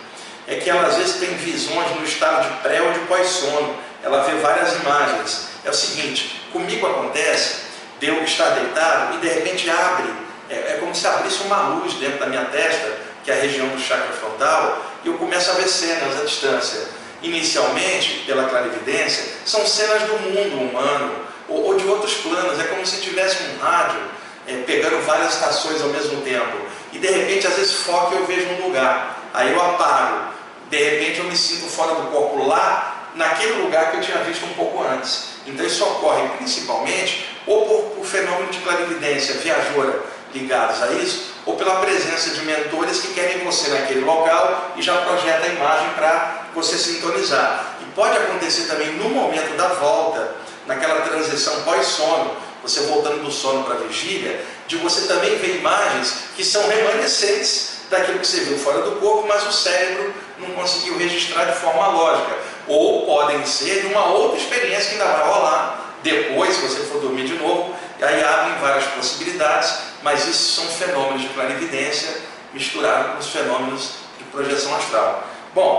é 0.47 0.57
que 0.57 0.71
ela 0.71 0.87
às 0.87 0.97
vezes 0.97 1.17
tem 1.17 1.35
visões 1.35 1.91
no 1.97 2.05
estado 2.05 2.49
de 2.49 2.63
pré 2.63 2.81
ou 2.81 2.93
de 2.93 3.01
pós-sono. 3.01 3.77
Ela 4.03 4.23
vê 4.23 4.35
várias 4.37 4.75
imagens. 4.77 5.49
É 5.65 5.71
o 5.71 5.75
seguinte, 5.75 6.43
comigo 6.53 6.87
acontece 6.87 7.63
de 8.01 8.09
eu 8.09 8.23
estar 8.25 8.51
deitado 8.51 9.17
e 9.17 9.19
de 9.19 9.29
repente 9.29 9.71
abre, 9.71 10.13
é, 10.51 10.55
é 10.55 10.77
como 10.81 10.95
se 10.95 11.07
abrisse 11.07 11.43
uma 11.45 11.69
luz 11.69 11.95
dentro 11.95 12.19
da 12.19 12.27
minha 12.27 12.45
testa, 12.47 12.97
que 13.25 13.31
é 13.31 13.35
a 13.35 13.41
região 13.41 13.69
do 13.69 13.81
chakra 13.81 14.13
frontal, 14.13 14.85
e 15.05 15.09
eu 15.09 15.15
começo 15.15 15.51
a 15.51 15.55
ver 15.55 15.69
cenas 15.69 16.21
à 16.21 16.25
distância. 16.25 16.81
Inicialmente, 17.23 18.25
pela 18.27 18.49
clarividência, 18.49 19.25
são 19.45 19.67
cenas 19.67 20.03
do 20.03 20.19
mundo 20.19 20.61
humano 20.61 21.15
ou, 21.49 21.67
ou 21.67 21.77
de 21.77 21.87
outros 21.87 22.15
planos. 22.15 22.59
É 22.59 22.65
como 22.65 22.85
se 22.85 23.01
tivesse 23.01 23.39
um 23.45 23.59
rádio 23.63 24.01
é, 24.47 24.57
pegando 24.67 25.01
várias 25.07 25.35
estações 25.35 25.81
ao 25.83 25.89
mesmo 25.89 26.21
tempo. 26.23 26.57
E 26.93 26.99
de 26.99 27.07
repente, 27.07 27.47
às 27.47 27.55
vezes, 27.55 27.75
foca 27.75 28.15
e 28.15 28.19
eu 28.19 28.27
vejo 28.27 28.49
um 28.49 28.67
lugar. 28.67 29.19
Aí 29.33 29.53
eu 29.53 29.61
apago. 29.61 30.33
De 30.69 30.77
repente, 30.77 31.21
eu 31.21 31.25
me 31.25 31.37
sinto 31.37 31.71
fora 31.71 31.95
do 31.95 32.11
corpo 32.11 32.47
lá, 32.47 33.11
naquele 33.15 33.63
lugar 33.63 33.91
que 33.91 33.99
eu 33.99 34.01
tinha 34.01 34.19
visto 34.19 34.45
um 34.45 34.55
pouco 34.55 34.83
antes. 34.83 35.33
Então, 35.47 35.65
isso 35.65 35.85
ocorre 35.85 36.29
principalmente 36.39 37.29
ou 37.47 37.67
por, 37.67 37.83
por 37.97 38.07
fenômeno 38.07 38.51
de 38.51 38.59
clarividência 38.59 39.35
viajora 39.35 40.01
ligados 40.35 40.83
a 40.83 40.93
isso, 40.93 41.33
ou 41.45 41.57
pela 41.57 41.77
presença 41.81 42.31
de 42.31 42.45
mentores 42.45 43.01
que 43.01 43.15
querem 43.15 43.45
você 43.45 43.71
naquele 43.71 44.01
local 44.01 44.73
e 44.77 44.83
já 44.83 44.97
projeta 45.03 45.45
a 45.45 45.49
imagem 45.49 45.89
para 45.91 46.42
você 46.55 46.77
sintonizar. 46.77 47.77
E 47.81 47.85
pode 47.95 48.17
acontecer 48.17 48.65
também 48.65 48.93
no 48.95 49.09
momento 49.09 49.57
da 49.57 49.69
volta, 49.69 50.37
naquela 50.67 51.01
transição 51.03 51.63
pós-sono, 51.63 52.37
você 52.63 52.81
voltando 52.83 53.25
do 53.25 53.31
sono 53.31 53.65
para 53.65 53.75
a 53.75 53.79
vigília, 53.79 54.45
de 54.69 54.77
você 54.77 55.07
também 55.09 55.37
ver 55.37 55.57
imagens 55.57 56.15
que 56.37 56.45
são 56.45 56.67
remanescentes 56.69 57.73
daquilo 57.91 58.21
que 58.21 58.27
você 58.27 58.41
viu 58.41 58.59
fora 58.59 58.83
do 58.83 58.93
corpo, 59.01 59.27
mas 59.27 59.47
o 59.47 59.53
cérebro 59.53 60.15
não 60.39 60.51
conseguiu 60.53 60.97
registrar 60.97 61.45
de 61.45 61.59
forma 61.59 61.89
lógica. 61.89 62.39
Ou 62.69 63.05
podem 63.05 63.45
ser 63.45 63.83
de 63.83 63.89
uma 63.89 64.07
outra 64.07 64.39
experiência 64.39 64.91
que 64.91 65.03
ainda 65.03 65.13
vai 65.13 65.27
rolar 65.27 65.83
depois, 66.03 66.57
se 66.57 66.63
você 66.63 66.81
for 66.85 67.01
dormir 67.01 67.27
de 67.27 67.35
novo, 67.35 67.75
aí 68.01 68.25
abrem 68.25 68.59
várias 68.61 68.85
possibilidades, 68.87 69.75
mas 70.03 70.27
isso 70.27 70.61
são 70.61 70.65
fenômenos 70.67 71.23
de 71.23 71.29
clarividência 71.29 72.21
misturados 72.53 73.13
com 73.13 73.19
os 73.19 73.29
fenômenos 73.29 73.91
de 74.19 74.25
projeção 74.25 74.75
astral. 74.75 75.25
Bom, 75.55 75.79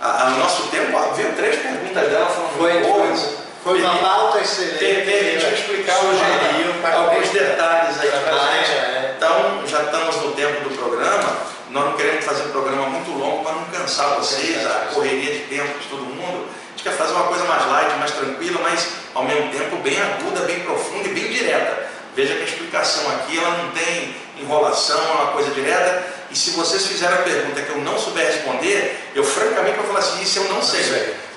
o 0.00 0.38
nosso 0.38 0.68
tempo, 0.68 0.98
veio 1.14 1.32
três 1.34 1.56
perguntas 1.56 2.08
dela, 2.08 2.26
foram 2.26 2.48
foi, 2.50 2.82
boas. 2.82 3.44
Foi 3.62 3.80
uma 3.80 3.96
pauta 3.96 4.40
excelente. 4.40 4.78
Permite 4.78 5.54
explicar 5.54 5.96
sugeriu, 5.96 6.74
alguns 6.92 7.30
detalhes 7.30 7.98
aí 7.98 8.10
para 8.10 8.34
a 8.34 8.56
gente. 8.56 8.70
É. 8.72 9.14
Então, 9.16 9.66
já 9.66 9.82
estamos 9.84 10.16
no 10.16 10.32
tempo 10.32 10.68
do 10.68 10.76
programa. 10.76 11.36
Nós 11.70 11.84
não 11.86 11.92
queremos 11.94 12.24
fazer 12.24 12.42
um 12.44 12.50
programa 12.50 12.86
muito 12.88 13.10
longo 13.10 13.42
para 13.42 13.54
não 13.54 13.64
cansar 13.64 14.16
vocês, 14.16 14.66
a 14.66 14.90
correria 14.92 15.32
de 15.32 15.40
tempo 15.46 15.78
de 15.78 15.88
todo 15.88 16.02
mundo. 16.02 16.46
A 16.46 16.70
gente 16.72 16.84
quer 16.84 16.92
fazer 16.92 17.14
uma 17.14 17.24
coisa 17.24 17.44
mais 17.44 17.66
light, 17.66 17.98
mais 17.98 18.10
tranquila, 18.10 18.60
mas 18.62 18.86
ao 19.14 19.24
mesmo 19.24 19.50
tempo 19.50 19.76
bem 19.76 19.98
aguda, 19.98 20.40
bem 20.40 20.60
profunda 20.60 21.08
e 21.08 21.14
bem 21.14 21.32
direta. 21.32 21.88
Veja 22.14 22.34
que 22.34 22.42
a 22.42 22.44
explicação 22.44 23.10
aqui 23.12 23.38
ela 23.38 23.56
não 23.62 23.70
tem 23.70 24.14
enrolação, 24.38 25.00
é 25.00 25.12
uma 25.22 25.32
coisa 25.32 25.50
direta. 25.52 26.13
E 26.34 26.36
se 26.36 26.50
vocês 26.50 26.84
fizerem 26.84 27.14
a 27.14 27.22
pergunta 27.22 27.62
que 27.62 27.70
eu 27.70 27.78
não 27.78 27.96
souber 27.96 28.26
responder, 28.26 29.12
eu 29.14 29.22
francamente 29.22 29.76
vou 29.76 29.86
falar 29.86 30.00
assim, 30.00 30.20
isso 30.20 30.40
eu 30.40 30.52
não 30.52 30.60
sei. 30.60 30.82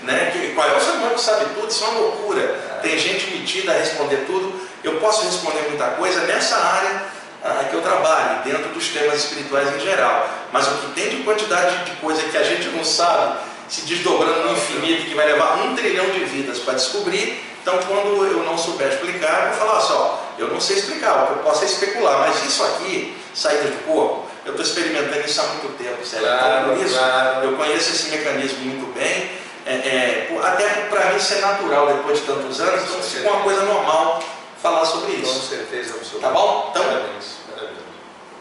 Né? 0.02 0.32
Que, 0.34 0.56
qual 0.56 0.68
é 0.68 0.76
o 0.76 0.82
ser 0.82 0.90
humano 0.94 1.14
que 1.14 1.22
sabe 1.22 1.46
tudo? 1.54 1.68
Isso 1.68 1.84
é 1.84 1.88
uma 1.88 2.00
loucura. 2.00 2.42
É. 2.42 2.80
Tem 2.82 2.98
gente 2.98 3.30
metida 3.30 3.74
a 3.74 3.78
responder 3.78 4.26
tudo. 4.26 4.60
Eu 4.84 5.00
posso 5.00 5.24
responder 5.24 5.68
muita 5.70 5.86
coisa 5.90 6.22
nessa 6.22 6.58
área 6.58 7.04
ah, 7.44 7.66
que 7.70 7.76
eu 7.76 7.82
trabalho, 7.84 8.42
dentro 8.44 8.70
dos 8.70 8.88
temas 8.88 9.24
espirituais 9.24 9.76
em 9.76 9.80
geral. 9.82 10.28
Mas 10.52 10.68
o 10.68 10.72
que 10.78 10.88
tem 11.00 11.10
de 11.10 11.18
quantidade 11.18 11.86
de 11.86 11.92
coisa 11.98 12.24
que 12.24 12.36
a 12.36 12.42
gente 12.42 12.68
não 12.70 12.84
sabe, 12.84 13.38
se 13.70 13.82
desdobrando 13.82 14.46
no 14.46 14.54
infinito, 14.54 15.10
que 15.10 15.14
vai 15.14 15.28
levar 15.28 15.60
um 15.60 15.76
trilhão 15.76 16.10
de 16.10 16.26
vidas 16.26 16.58
para 16.58 16.74
descobrir, 16.74 17.40
então, 17.62 17.78
quando 17.80 18.26
eu 18.26 18.44
não 18.44 18.58
souber 18.58 18.88
explicar, 18.88 19.42
eu 19.42 19.50
vou 19.50 19.68
falar 19.68 19.82
só, 19.82 20.34
eu 20.40 20.48
não 20.48 20.62
sei 20.62 20.78
explicar, 20.78 21.24
o 21.24 21.28
que 21.28 21.34
eu 21.34 21.38
posso 21.40 21.66
é 21.66 21.68
especular, 21.68 22.20
mas 22.20 22.42
isso 22.46 22.64
aqui, 22.64 23.14
saída 23.36 23.64
do 23.64 23.86
corpo, 23.86 24.27
eu 24.48 24.52
estou 24.52 24.66
experimentando 24.66 25.28
isso 25.28 25.42
há 25.42 25.44
muito 25.44 25.78
tempo, 25.78 26.06
certo? 26.06 26.24
Claro, 26.24 26.64
então, 26.64 26.76
por 26.78 26.86
isso, 26.86 26.98
claro. 26.98 27.46
eu 27.46 27.58
conheço 27.58 27.90
esse 27.90 28.10
mecanismo 28.10 28.60
muito 28.60 28.94
bem, 28.98 29.30
é, 29.66 29.74
é, 29.74 30.40
até 30.42 30.68
para 30.90 31.12
mim 31.12 31.20
ser 31.20 31.42
natural 31.42 31.88
depois 31.88 32.20
de 32.20 32.26
tantos 32.26 32.62
anos, 32.62 32.84
então 32.84 33.04
fica 33.04 33.30
uma 33.30 33.44
coisa 33.44 33.64
normal 33.64 34.24
falar 34.62 34.86
sobre 34.86 35.16
isso. 35.16 35.34
Com 35.34 35.42
certeza, 35.42 35.96
absoluta. 35.96 36.28
Tá 36.28 36.34
bom? 36.34 36.68
Então, 36.72 36.84
parabéns, 36.86 37.26
parabéns. 37.54 37.78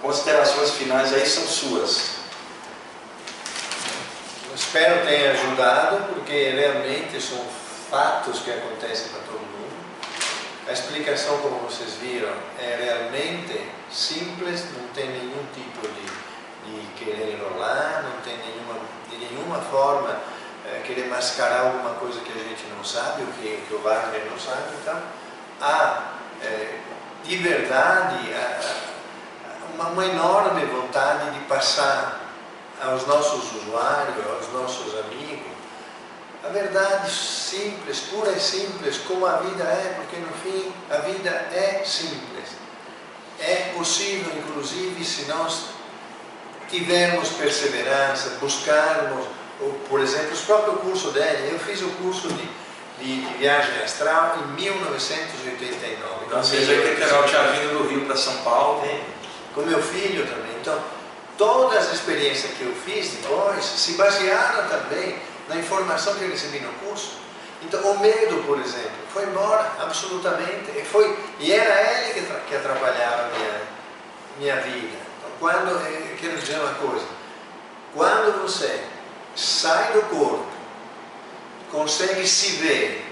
considerações 0.01 0.71
finais 0.71 1.13
aí 1.13 1.27
são 1.27 1.45
suas. 1.45 2.11
Eu 4.49 4.55
espero 4.55 5.05
tenha 5.05 5.33
ajudado, 5.33 6.15
porque 6.15 6.51
realmente 6.51 7.21
são 7.21 7.45
fatos 7.91 8.39
que 8.43 8.51
acontecem 8.53 9.09
para 9.09 9.23
todo 9.23 9.41
mundo. 9.41 9.75
A 10.69 10.73
explicação, 10.73 11.39
como 11.39 11.59
vocês 11.69 11.95
viram, 12.01 12.33
é 12.61 12.79
realmente 12.85 13.76
simples, 13.97 14.65
não 14.77 14.89
tem 14.89 15.09
nenhum 15.09 15.45
tipo 15.55 15.89
de, 15.89 16.71
de 16.71 16.87
querer 16.95 17.35
enrolar, 17.35 18.05
não 18.05 18.21
tem 18.23 18.37
nenhuma, 18.37 18.79
de 19.11 19.17
nenhuma 19.17 19.61
forma 19.63 20.21
é, 20.67 20.83
querer 20.85 21.09
mascarar 21.09 21.67
alguma 21.67 21.95
coisa 21.95 22.21
que 22.21 22.31
a 22.31 22.43
gente 22.43 22.65
não 22.77 22.85
sabe, 22.85 23.23
o 23.23 23.27
que, 23.27 23.65
que 23.67 23.75
o 23.75 23.79
Wagner 23.79 24.27
não 24.31 24.39
sabe. 24.39 24.75
Então, 24.83 25.01
há 25.61 26.13
é, 26.43 26.79
de 27.25 27.37
verdade 27.37 28.35
uma, 29.75 29.89
uma 29.89 30.07
enorme 30.07 30.65
vontade 30.67 31.31
de 31.31 31.41
passar 31.47 32.21
aos 32.83 33.07
nossos 33.07 33.53
usuários, 33.55 34.17
aos 34.27 34.53
nossos 34.53 34.99
amigos, 35.01 35.57
a 36.45 36.49
verdade 36.49 37.11
simples, 37.11 38.01
pura 38.01 38.31
e 38.33 38.41
simples, 38.41 38.99
como 38.99 39.27
a 39.27 39.39
vida 39.39 39.65
é, 39.65 39.95
porque 39.97 40.17
no 40.17 40.33
fim 40.35 40.73
a 40.91 40.99
vida 40.99 41.31
é 41.31 41.83
simples. 41.85 42.66
É 43.41 43.73
possível, 43.77 44.33
inclusive, 44.39 45.05
se 45.05 45.27
nós 45.27 45.77
tivermos 46.71 47.29
perseverança, 47.31 48.39
buscarmos, 48.41 49.27
por 49.89 50.01
exemplo, 50.01 50.37
o 50.37 50.47
próprio 50.47 50.75
curso 50.75 51.11
dele. 51.11 51.51
Eu 51.53 51.59
fiz 51.59 51.81
o 51.83 51.89
curso 52.03 52.29
de, 52.29 52.49
de, 53.01 53.21
de 53.27 53.35
viagem 53.39 53.83
astral 53.83 54.39
em 54.43 54.63
1989. 54.63 56.27
Então, 56.27 56.43
seja, 56.43 56.75
que 56.75 56.97
canal 56.97 57.25
tinha 57.25 57.43
vindo 57.49 57.79
do 57.79 57.89
Rio 57.89 58.07
para 58.07 58.17
São 58.17 58.37
Paulo. 58.39 58.81
Tem, 58.83 59.01
com 59.55 59.63
meu 59.63 59.83
filho 59.83 60.27
também. 60.27 60.55
Então, 60.61 60.79
todas 61.39 61.87
as 61.87 61.95
experiências 61.95 62.53
que 62.53 62.63
eu 62.63 62.75
fiz 62.85 63.13
depois 63.13 63.65
se 63.65 63.93
basearam 63.93 64.69
também 64.69 65.17
na 65.49 65.57
informação 65.57 66.15
que 66.15 66.25
eu 66.25 66.31
recebi 66.31 66.61
no 66.61 66.73
curso. 66.75 67.26
Então, 67.63 67.81
o 67.81 67.99
medo, 67.99 68.45
por 68.47 68.59
exemplo, 68.61 68.91
foi 69.13 69.25
embora 69.25 69.73
absolutamente. 69.81 70.71
E, 70.77 70.85
foi, 70.85 71.19
e 71.41 71.53
era 71.53 72.03
ele 72.03 72.15
que, 72.15 72.21
que 72.49 72.57
atrapalhava 72.57 73.23
a 73.23 73.39
minha, 73.39 73.61
minha 74.39 74.57
vida. 74.63 74.99
Então, 75.19 75.31
quando, 75.41 75.71
eu 75.71 76.17
quero 76.19 76.39
dizer 76.39 76.61
uma 76.61 76.75
coisa: 76.75 77.07
quando 77.95 78.43
você 78.43 78.85
sai 79.35 79.93
do 79.93 80.03
corpo, 80.03 80.47
consegue 81.73 82.27
se 82.27 82.57
ver, 82.57 83.05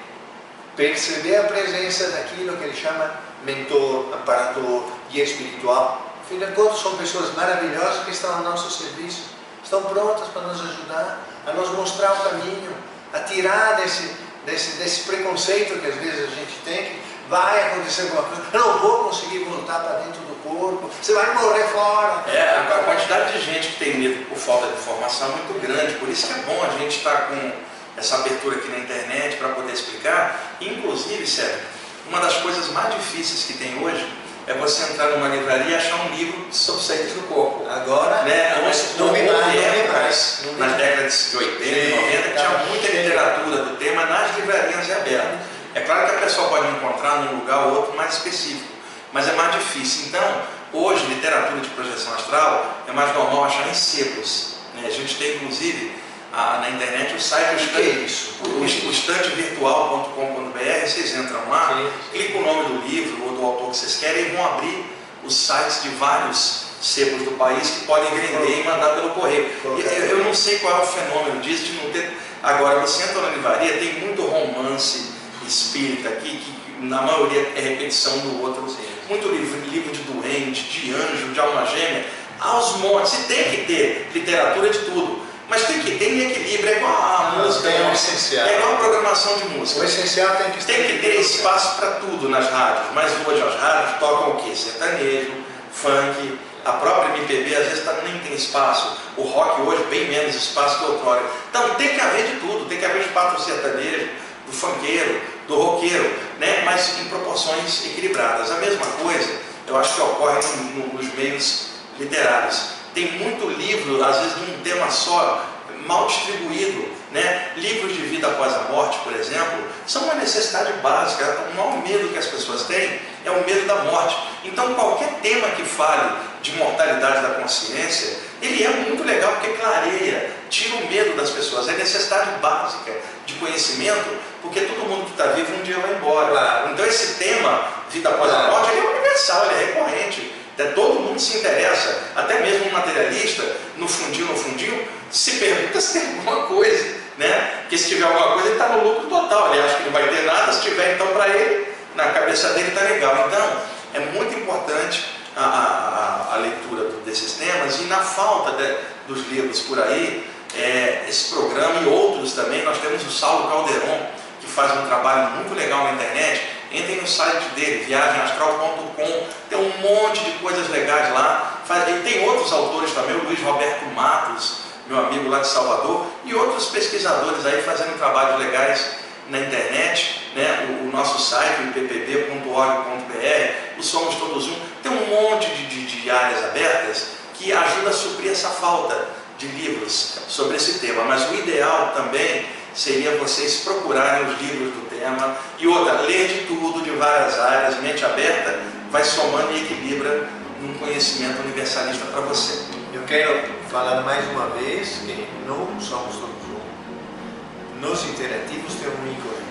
perceber 0.76 1.37
a 1.37 1.44
presença 1.44 2.09
daquilo 2.09 2.57
que 2.57 2.64
ele 2.64 2.76
chama 2.76 3.18
mentor, 3.44 4.14
amparador, 4.14 4.85
guia 5.11 5.24
espiritual, 5.24 6.14
afinal 6.22 6.48
de 6.48 6.54
contas, 6.54 6.80
são 6.80 6.96
pessoas 6.96 7.35
maravilhosas 7.35 8.04
que 8.04 8.11
estão 8.11 8.35
ao 8.35 8.42
nosso 8.42 8.70
serviço, 8.70 9.30
estão 9.62 9.83
prontas 9.83 10.28
para 10.28 10.42
nos 10.42 10.61
ajudar 10.61 11.20
a 11.46 11.52
nos 11.52 11.70
mostrar 11.70 12.12
o 12.12 12.30
caminho, 12.30 12.74
a 13.12 13.20
tirar 13.20 13.76
desse, 13.76 14.16
desse, 14.46 14.76
desse 14.76 15.00
preconceito 15.02 15.80
que 15.80 15.87
às 15.87 15.94
vezes 15.96 16.24
a 16.24 16.35
gente 16.35 16.54
tem, 16.64 16.85
que 16.85 17.00
vai 17.28 17.72
acontecer 17.72 18.02
alguma 18.02 18.22
coisa, 18.24 18.42
não 18.52 18.78
vou 18.78 19.04
conseguir 19.04 19.38
voltar 19.44 19.80
para 19.80 19.98
dentro 20.00 20.20
do 20.20 20.35
corpo, 20.42 20.90
você 21.00 21.14
vai 21.14 21.35
morrer 21.35 21.64
fora. 21.64 22.24
É, 22.30 22.59
a 22.59 22.83
quantidade 22.85 23.33
de 23.33 23.44
gente 23.44 23.68
que 23.68 23.85
tem 23.85 23.98
medo 23.98 24.28
por 24.28 24.38
falta 24.38 24.66
de 24.66 24.74
informação 24.74 25.28
é 25.28 25.30
muito 25.30 25.61
grande, 25.61 25.94
por 25.94 26.09
isso 26.09 26.26
que 26.26 26.33
é 26.33 26.42
bom 26.42 26.62
a 26.62 26.78
gente 26.78 26.98
estar 26.98 27.16
tá 27.16 27.22
com 27.26 27.52
essa 27.96 28.16
abertura 28.16 28.57
aqui 28.57 28.68
na 28.68 28.78
internet 28.78 29.37
para 29.37 29.50
poder 29.50 29.72
explicar. 29.72 30.57
Inclusive, 30.61 31.26
sério, 31.26 31.61
uma 32.09 32.20
das 32.20 32.35
coisas 32.38 32.68
mais 32.70 32.94
difíceis 32.94 33.44
que 33.44 33.54
tem 33.54 33.83
hoje 33.83 34.07
é 34.46 34.54
você 34.54 34.92
entrar 34.92 35.09
numa 35.09 35.28
livraria 35.28 35.70
e 35.70 35.74
achar 35.74 35.96
um 36.07 36.14
livro 36.14 36.46
sobre 36.50 36.83
saídas 36.83 37.12
do 37.12 37.22
corpo. 37.28 37.66
Agora, 37.70 38.22
né? 38.22 38.57
não, 38.98 39.07
não, 39.07 39.12
não 39.12 39.35
houve 39.37 39.59
épocas, 39.59 40.44
nas 40.59 40.76
décadas 40.76 41.28
de 41.30 41.37
80 41.37 41.64
e 41.64 41.90
90, 41.90 42.22
que 42.22 42.37
tinha 42.37 42.59
muita 42.68 42.92
literatura 42.92 43.57
do 43.64 43.76
tema 43.76 44.04
nas 44.07 44.37
livrarias 44.37 44.90
abertas. 44.90 45.40
É 45.74 45.80
claro 45.80 46.09
que 46.09 46.16
a 46.16 46.18
pessoa 46.20 46.48
pode 46.48 46.68
encontrar 46.68 47.22
num 47.22 47.40
lugar 47.40 47.66
ou 47.66 47.76
outro 47.76 47.96
mais 47.96 48.14
específico, 48.14 48.68
mas 49.12 49.28
é 49.28 49.33
mais 49.33 49.52
difícil. 49.52 50.07
Então, 50.09 50.42
hoje, 50.72 51.07
literatura 51.07 51.61
de 51.61 51.68
projeção 51.70 52.14
astral 52.14 52.85
é 52.87 52.92
mais 52.92 53.14
normal 53.14 53.44
achar 53.44 53.66
em 53.68 53.74
sebos. 53.74 54.57
Né? 54.74 54.87
A 54.87 54.90
gente 54.90 55.16
tem, 55.16 55.37
inclusive, 55.37 55.96
a, 56.35 56.59
na 56.59 56.70
internet 56.70 57.14
o 57.14 57.20
site, 57.20 57.53
o 57.53 58.64
estante, 58.64 58.87
o, 58.87 58.90
estantevirtual.com.br, 58.90 60.87
vocês 60.87 61.16
entram 61.16 61.49
lá, 61.49 61.90
clicam 62.12 62.40
o 62.40 62.44
nome 62.44 62.64
do 62.68 62.87
livro 62.88 63.25
ou 63.25 63.37
do 63.37 63.44
autor 63.44 63.70
que 63.70 63.77
vocês 63.77 63.97
querem 63.97 64.27
e 64.27 64.29
vão 64.31 64.44
abrir 64.44 64.85
os 65.25 65.35
sites 65.35 65.85
de 65.85 65.90
vários 65.90 66.64
sebos 66.81 67.23
do 67.23 67.31
país 67.38 67.70
que 67.70 67.87
podem 67.87 68.11
vender 68.11 68.61
e 68.61 68.64
mandar 68.64 68.94
pelo 68.97 69.11
correio. 69.11 69.49
Eu, 69.64 69.79
eu 69.79 70.25
não 70.25 70.35
sei 70.35 70.59
qual 70.59 70.81
é 70.81 70.83
o 70.83 70.87
fenômeno 70.87 71.40
disso, 71.40 71.64
de 71.64 71.73
não 71.83 71.90
ter. 71.90 72.12
Agora, 72.42 72.81
você 72.81 73.05
entra 73.05 73.23
na 73.23 73.31
livraria, 73.31 73.79
tem 73.79 74.01
muito 74.01 74.23
romance 74.23 75.14
espírita 75.47 76.09
aqui, 76.11 76.38
que 76.38 76.85
na 76.85 77.03
maioria 77.03 77.53
é 77.57 77.61
repetição 77.61 78.18
do 78.18 78.42
outro. 78.42 78.66
Muito 79.09 79.29
livro, 79.29 79.61
livro 79.70 79.92
de 79.92 80.03
doente, 80.03 80.62
de 80.64 80.92
anjo, 80.94 81.33
de 81.33 81.40
alma 81.40 81.64
gêmea, 81.66 82.05
aos 82.40 82.77
montes. 82.79 83.14
E 83.14 83.23
tem 83.25 83.44
que 83.51 83.64
ter 83.66 84.11
literatura 84.12 84.68
de 84.68 84.79
tudo. 84.81 85.23
Mas 85.48 85.62
tem 85.64 85.80
que 85.80 85.98
ter 85.98 86.09
em 86.11 86.30
equilíbrio, 86.30 86.70
é 86.74 86.76
igual 86.78 86.92
a 86.92 87.33
Não, 87.37 87.44
música. 87.46 87.68
tem 87.70 87.78
né? 87.80 87.92
essencial. 87.92 88.46
É 88.46 88.57
igual 88.59 88.72
a 88.72 88.76
programação 88.76 89.37
de 89.37 89.44
música. 89.48 89.80
O 89.80 89.85
essencial 89.85 90.37
tem 90.37 90.50
que 90.52 90.64
Tem 90.64 90.83
que 90.87 90.98
ter 90.98 91.20
espaço 91.20 91.76
para 91.76 91.90
tudo 91.92 92.28
nas 92.28 92.48
rádios, 92.50 92.87
mas 92.94 93.12
hoje 93.26 93.42
as 93.42 93.61
rádios 93.61 93.98
tocam 94.00 94.30
o 94.30 94.42
quê? 94.42 94.54
Sertanejo, 94.57 95.33
funk, 95.72 96.38
a 96.64 96.72
própria 96.72 97.14
MPB 97.16 97.54
às 97.57 97.66
vezes 97.66 97.85
tá- 97.85 97.98
nem 98.04 98.18
tem 98.20 98.33
espaço. 98.35 98.96
O 99.18 99.22
rock 99.22 99.61
hoje 99.62 99.85
bem 99.90 100.09
menos 100.09 100.35
espaço 100.35 100.78
que 100.78 100.85
outrora. 100.87 101.22
Então 101.50 101.74
tem 101.74 101.90
que 101.90 102.00
haver 102.00 102.24
de 102.26 102.40
tudo, 102.40 102.64
tem 102.66 102.78
que 102.78 102.85
haver 102.85 103.02
espaço 103.02 103.37
do 103.37 103.42
sertanejo, 103.42 104.09
do 104.46 104.52
funkeiro, 104.52 105.20
do 105.46 105.57
roqueiro, 105.57 106.11
né? 106.40 106.62
mas 106.64 106.98
em 107.00 107.04
proporções 107.04 107.85
equilibradas. 107.85 108.50
A 108.50 108.54
mesma 108.57 108.87
coisa 109.02 109.30
eu 109.66 109.76
acho 109.78 109.94
que 109.94 110.00
ocorre 110.00 110.40
no- 110.57 110.87
no- 110.87 110.94
nos 110.94 111.14
meios 111.14 111.66
literários. 111.98 112.62
Tem 112.94 113.11
muito 113.12 113.48
livro, 113.48 114.02
às 114.04 114.18
vezes 114.18 114.37
de 114.37 114.52
um 114.52 114.59
tema 114.62 114.90
só, 114.90 115.44
mal 115.87 116.07
distribuído. 116.07 116.94
Né? 117.11 117.52
Livros 117.57 117.92
de 117.94 118.02
vida 118.02 118.26
após 118.26 118.52
a 118.52 118.72
morte, 118.72 118.98
por 119.04 119.12
exemplo, 119.12 119.64
são 119.87 120.02
uma 120.02 120.14
necessidade 120.14 120.72
básica. 120.74 121.46
O 121.52 121.54
maior 121.54 121.76
medo 121.83 122.09
que 122.09 122.18
as 122.18 122.26
pessoas 122.26 122.64
têm 122.64 123.00
é 123.24 123.30
o 123.30 123.44
medo 123.44 123.66
da 123.66 123.76
morte. 123.85 124.16
Então, 124.44 124.74
qualquer 124.74 125.12
tema 125.22 125.48
que 125.50 125.62
fale 125.62 126.16
de 126.42 126.52
mortalidade 126.57 127.22
da 127.22 127.35
consciência, 127.40 128.18
ele 128.42 128.64
é 128.64 128.68
muito 128.68 129.04
legal 129.04 129.33
porque 129.33 129.52
clareia, 129.52 130.30
tira 130.50 130.74
o 130.76 130.88
medo 130.88 131.16
das 131.16 131.30
pessoas. 131.30 131.68
É 131.68 131.72
necessidade 131.72 132.30
básica 132.40 132.92
de 133.26 133.35
conhecimento, 133.35 134.18
porque 134.42 134.61
todo 134.62 134.88
mundo 134.88 135.04
que 135.04 135.12
está 135.12 135.26
vivo 135.26 135.54
um 135.54 135.62
dia 135.62 135.78
vai 135.78 135.94
embora. 135.94 136.30
Claro. 136.33 136.72
Então, 136.72 136.85
esse 136.85 137.14
tema, 137.14 137.64
vida 137.90 138.09
após 138.09 138.28
a 138.30 138.35
Claro. 138.35 138.52
morte, 138.52 138.70
ele 138.72 138.87
é 138.87 138.90
universal, 138.90 139.46
ele 139.46 139.54
é 139.54 139.66
recorrente. 139.66 140.34
É, 140.59 140.64
Todo 140.67 141.01
mundo 141.01 141.19
se 141.21 141.38
interessa, 141.38 142.01
até 142.14 142.40
mesmo 142.40 142.69
um 142.69 142.73
materialista, 142.73 143.43
no 143.77 143.88
fundinho, 143.88 144.27
no 144.27 144.37
fundinho, 144.37 144.87
se 145.11 145.33
pergunta 145.33 145.81
se 145.83 145.99
tem 146.01 146.09
alguma 146.19 146.47
coisa, 146.47 146.95
né? 147.19 147.59
Porque 147.62 147.79
se 147.79 147.88
tiver 147.88 148.05
alguma 148.07 148.33
coisa, 148.35 148.49
ele 148.49 148.55
está 148.57 148.69
no 148.69 148.85
lucro 148.88 149.09
total, 149.09 149.53
ele 149.53 149.62
acha 149.62 149.77
que 149.77 149.83
não 149.85 149.93
vai 149.93 150.09
ter 150.09 150.23
nada, 150.23 150.53
se 150.53 150.62
tiver, 150.62 150.95
então 150.95 151.07
para 151.09 151.29
ele, 151.29 151.67
na 151.97 152.07
cabeça 152.11 152.51
dele 152.55 152.69
está 152.69 152.83
legal. 152.83 153.27
Então, 153.29 153.62
é 153.95 154.01
muito 154.12 154.38
importante 154.38 155.05
a, 155.37 155.45
a- 155.45 156.31
a- 156.31 156.35
a 156.35 156.38
leitura 156.38 156.88
desses 157.05 157.33
temas 157.33 157.79
e 157.81 157.85
na 157.85 157.99
falta 157.99 158.53
de- 158.53 158.77
dos 159.09 159.27
livros 159.29 159.61
por 159.61 159.81
aí, 159.83 160.29
é, 160.57 161.05
esse 161.09 161.35
programa 161.35 161.81
e 161.83 161.87
outros 161.88 162.33
também, 162.33 162.62
nós 162.64 162.79
temos 162.79 163.03
o 163.05 163.11
Saulo 163.11 163.49
Calderon, 163.49 164.07
que 164.40 164.47
faz 164.47 164.71
um 164.79 164.87
trabalho 164.87 165.31
muito 165.33 165.53
legal 165.55 165.83
na 165.85 165.93
internet. 165.93 166.40
Entrem 166.74 167.00
no 167.00 167.06
site 167.06 167.44
dele, 167.54 167.84
viagemastral.com, 167.84 169.26
tem 169.48 169.58
um 169.58 169.72
monte 169.78 170.24
de 170.24 170.32
coisas 170.38 170.68
legais 170.68 171.12
lá. 171.14 171.62
E 171.88 172.00
tem 172.02 172.28
outros 172.28 172.52
autores 172.52 172.92
também, 172.92 173.16
o 173.16 173.24
Luiz 173.24 173.40
Roberto 173.40 173.87
Matos, 173.94 174.64
meu 174.87 174.98
amigo 174.98 175.28
lá 175.30 175.38
de 175.38 175.46
Salvador, 175.46 176.04
e 176.24 176.34
outros 176.34 176.66
pesquisadores 176.66 177.46
aí 177.46 177.62
fazendo 177.62 177.96
trabalhos 177.96 178.38
legais 178.38 178.87
na 179.30 179.38
internet, 179.38 180.20
né? 180.34 180.78
o, 180.82 180.88
o 180.88 180.92
nosso 180.92 181.18
site, 181.18 181.62
o 181.62 181.68
ippb.org.br, 181.78 183.78
o 183.78 183.82
Somos 183.82 184.14
Todos 184.16 184.46
Um, 184.48 184.56
tem 184.82 184.92
um 184.92 185.06
monte 185.06 185.48
de, 185.50 185.66
de- 185.66 186.02
de 186.02 186.10
áreas 186.10 186.44
abertas 186.44 187.06
que 187.34 187.52
ajuda 187.52 187.90
a 187.90 187.92
suprir 187.92 188.32
essa 188.32 188.48
falta 188.50 189.08
de 189.38 189.46
livros 189.46 190.18
sobre 190.28 190.56
esse 190.56 190.78
tema. 190.80 191.04
Mas 191.04 191.30
o 191.30 191.34
ideal 191.34 191.92
também 191.94 192.44
seria 192.74 193.16
vocês 193.18 193.60
procurarem 193.60 194.26
os 194.26 194.40
livros 194.40 194.72
do 194.72 194.88
tema 194.90 195.37
e 195.58 195.66
outra, 195.66 196.02
ler 196.02 196.28
de 196.28 196.46
tudo, 196.46 196.82
de 196.82 196.90
várias 196.90 197.38
áreas, 197.38 197.80
mente 197.80 198.04
aberta, 198.04 198.58
vai 198.90 199.04
somando 199.04 199.52
e 199.52 199.62
equilibra 199.62 200.28
um 200.62 200.74
conhecimento 200.74 201.40
universalista 201.42 202.06
para 202.06 202.22
você. 202.22 202.64
Eu 202.92 203.02
quero 203.02 203.44
falar 203.70 204.02
mais 204.02 204.28
uma 204.30 204.46
vez 204.50 205.00
que 205.04 205.26
não 205.46 205.80
somos 205.80 206.16
todos 206.16 206.34
um. 206.48 207.80
Nos 207.80 208.04
interativos 208.04 208.74
tem 208.74 208.88
um 208.88 209.12
ícone 209.12 209.44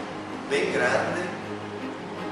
bem 0.50 0.72
grande, 0.72 1.22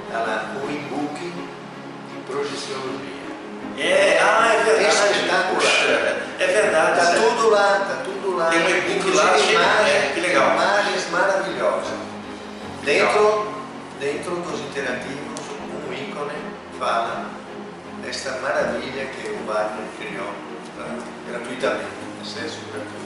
está 0.08 0.20
lá, 0.20 0.56
o 0.64 0.70
e-book 0.70 1.20
de 1.20 2.32
projeciologia. 2.32 3.22
É, 3.78 4.20
ah, 4.22 4.54
é 4.54 4.64
verdade. 4.64 4.96
Espetacular. 4.96 5.56
Puxa, 5.56 6.24
é 6.40 6.48
verdade. 6.48 7.00
Está 7.00 7.12
Zé. 7.12 7.20
tudo 7.20 7.50
lá, 7.50 7.80
está 7.82 8.04
tudo 8.04 8.11
lá. 8.42 8.50
Tem 8.50 8.60
um 8.64 8.70
e-book 8.70 8.92
Inclusive 8.98 9.18
lá, 9.18 9.34
cheio 9.34 9.46
de- 9.48 9.54
imagens, 9.54 9.90
é, 9.90 10.12
que 10.14 10.20
legal. 10.22 10.52
imagens 10.54 11.10
maravilhosas. 11.12 11.94
Dentro, 12.84 13.48
dentro 14.00 14.36
dos 14.38 14.60
interativos, 14.62 15.40
um 15.88 15.94
ícone 15.94 16.34
fala 16.80 17.26
desta 18.04 18.32
maravilha 18.40 19.06
que 19.06 19.30
o 19.30 19.46
Wagner 19.46 19.86
criou 20.00 20.34
pra- 20.76 20.98
gratuitamente, 21.30 21.86
acesso 22.22 22.60
gratuito. 22.72 23.01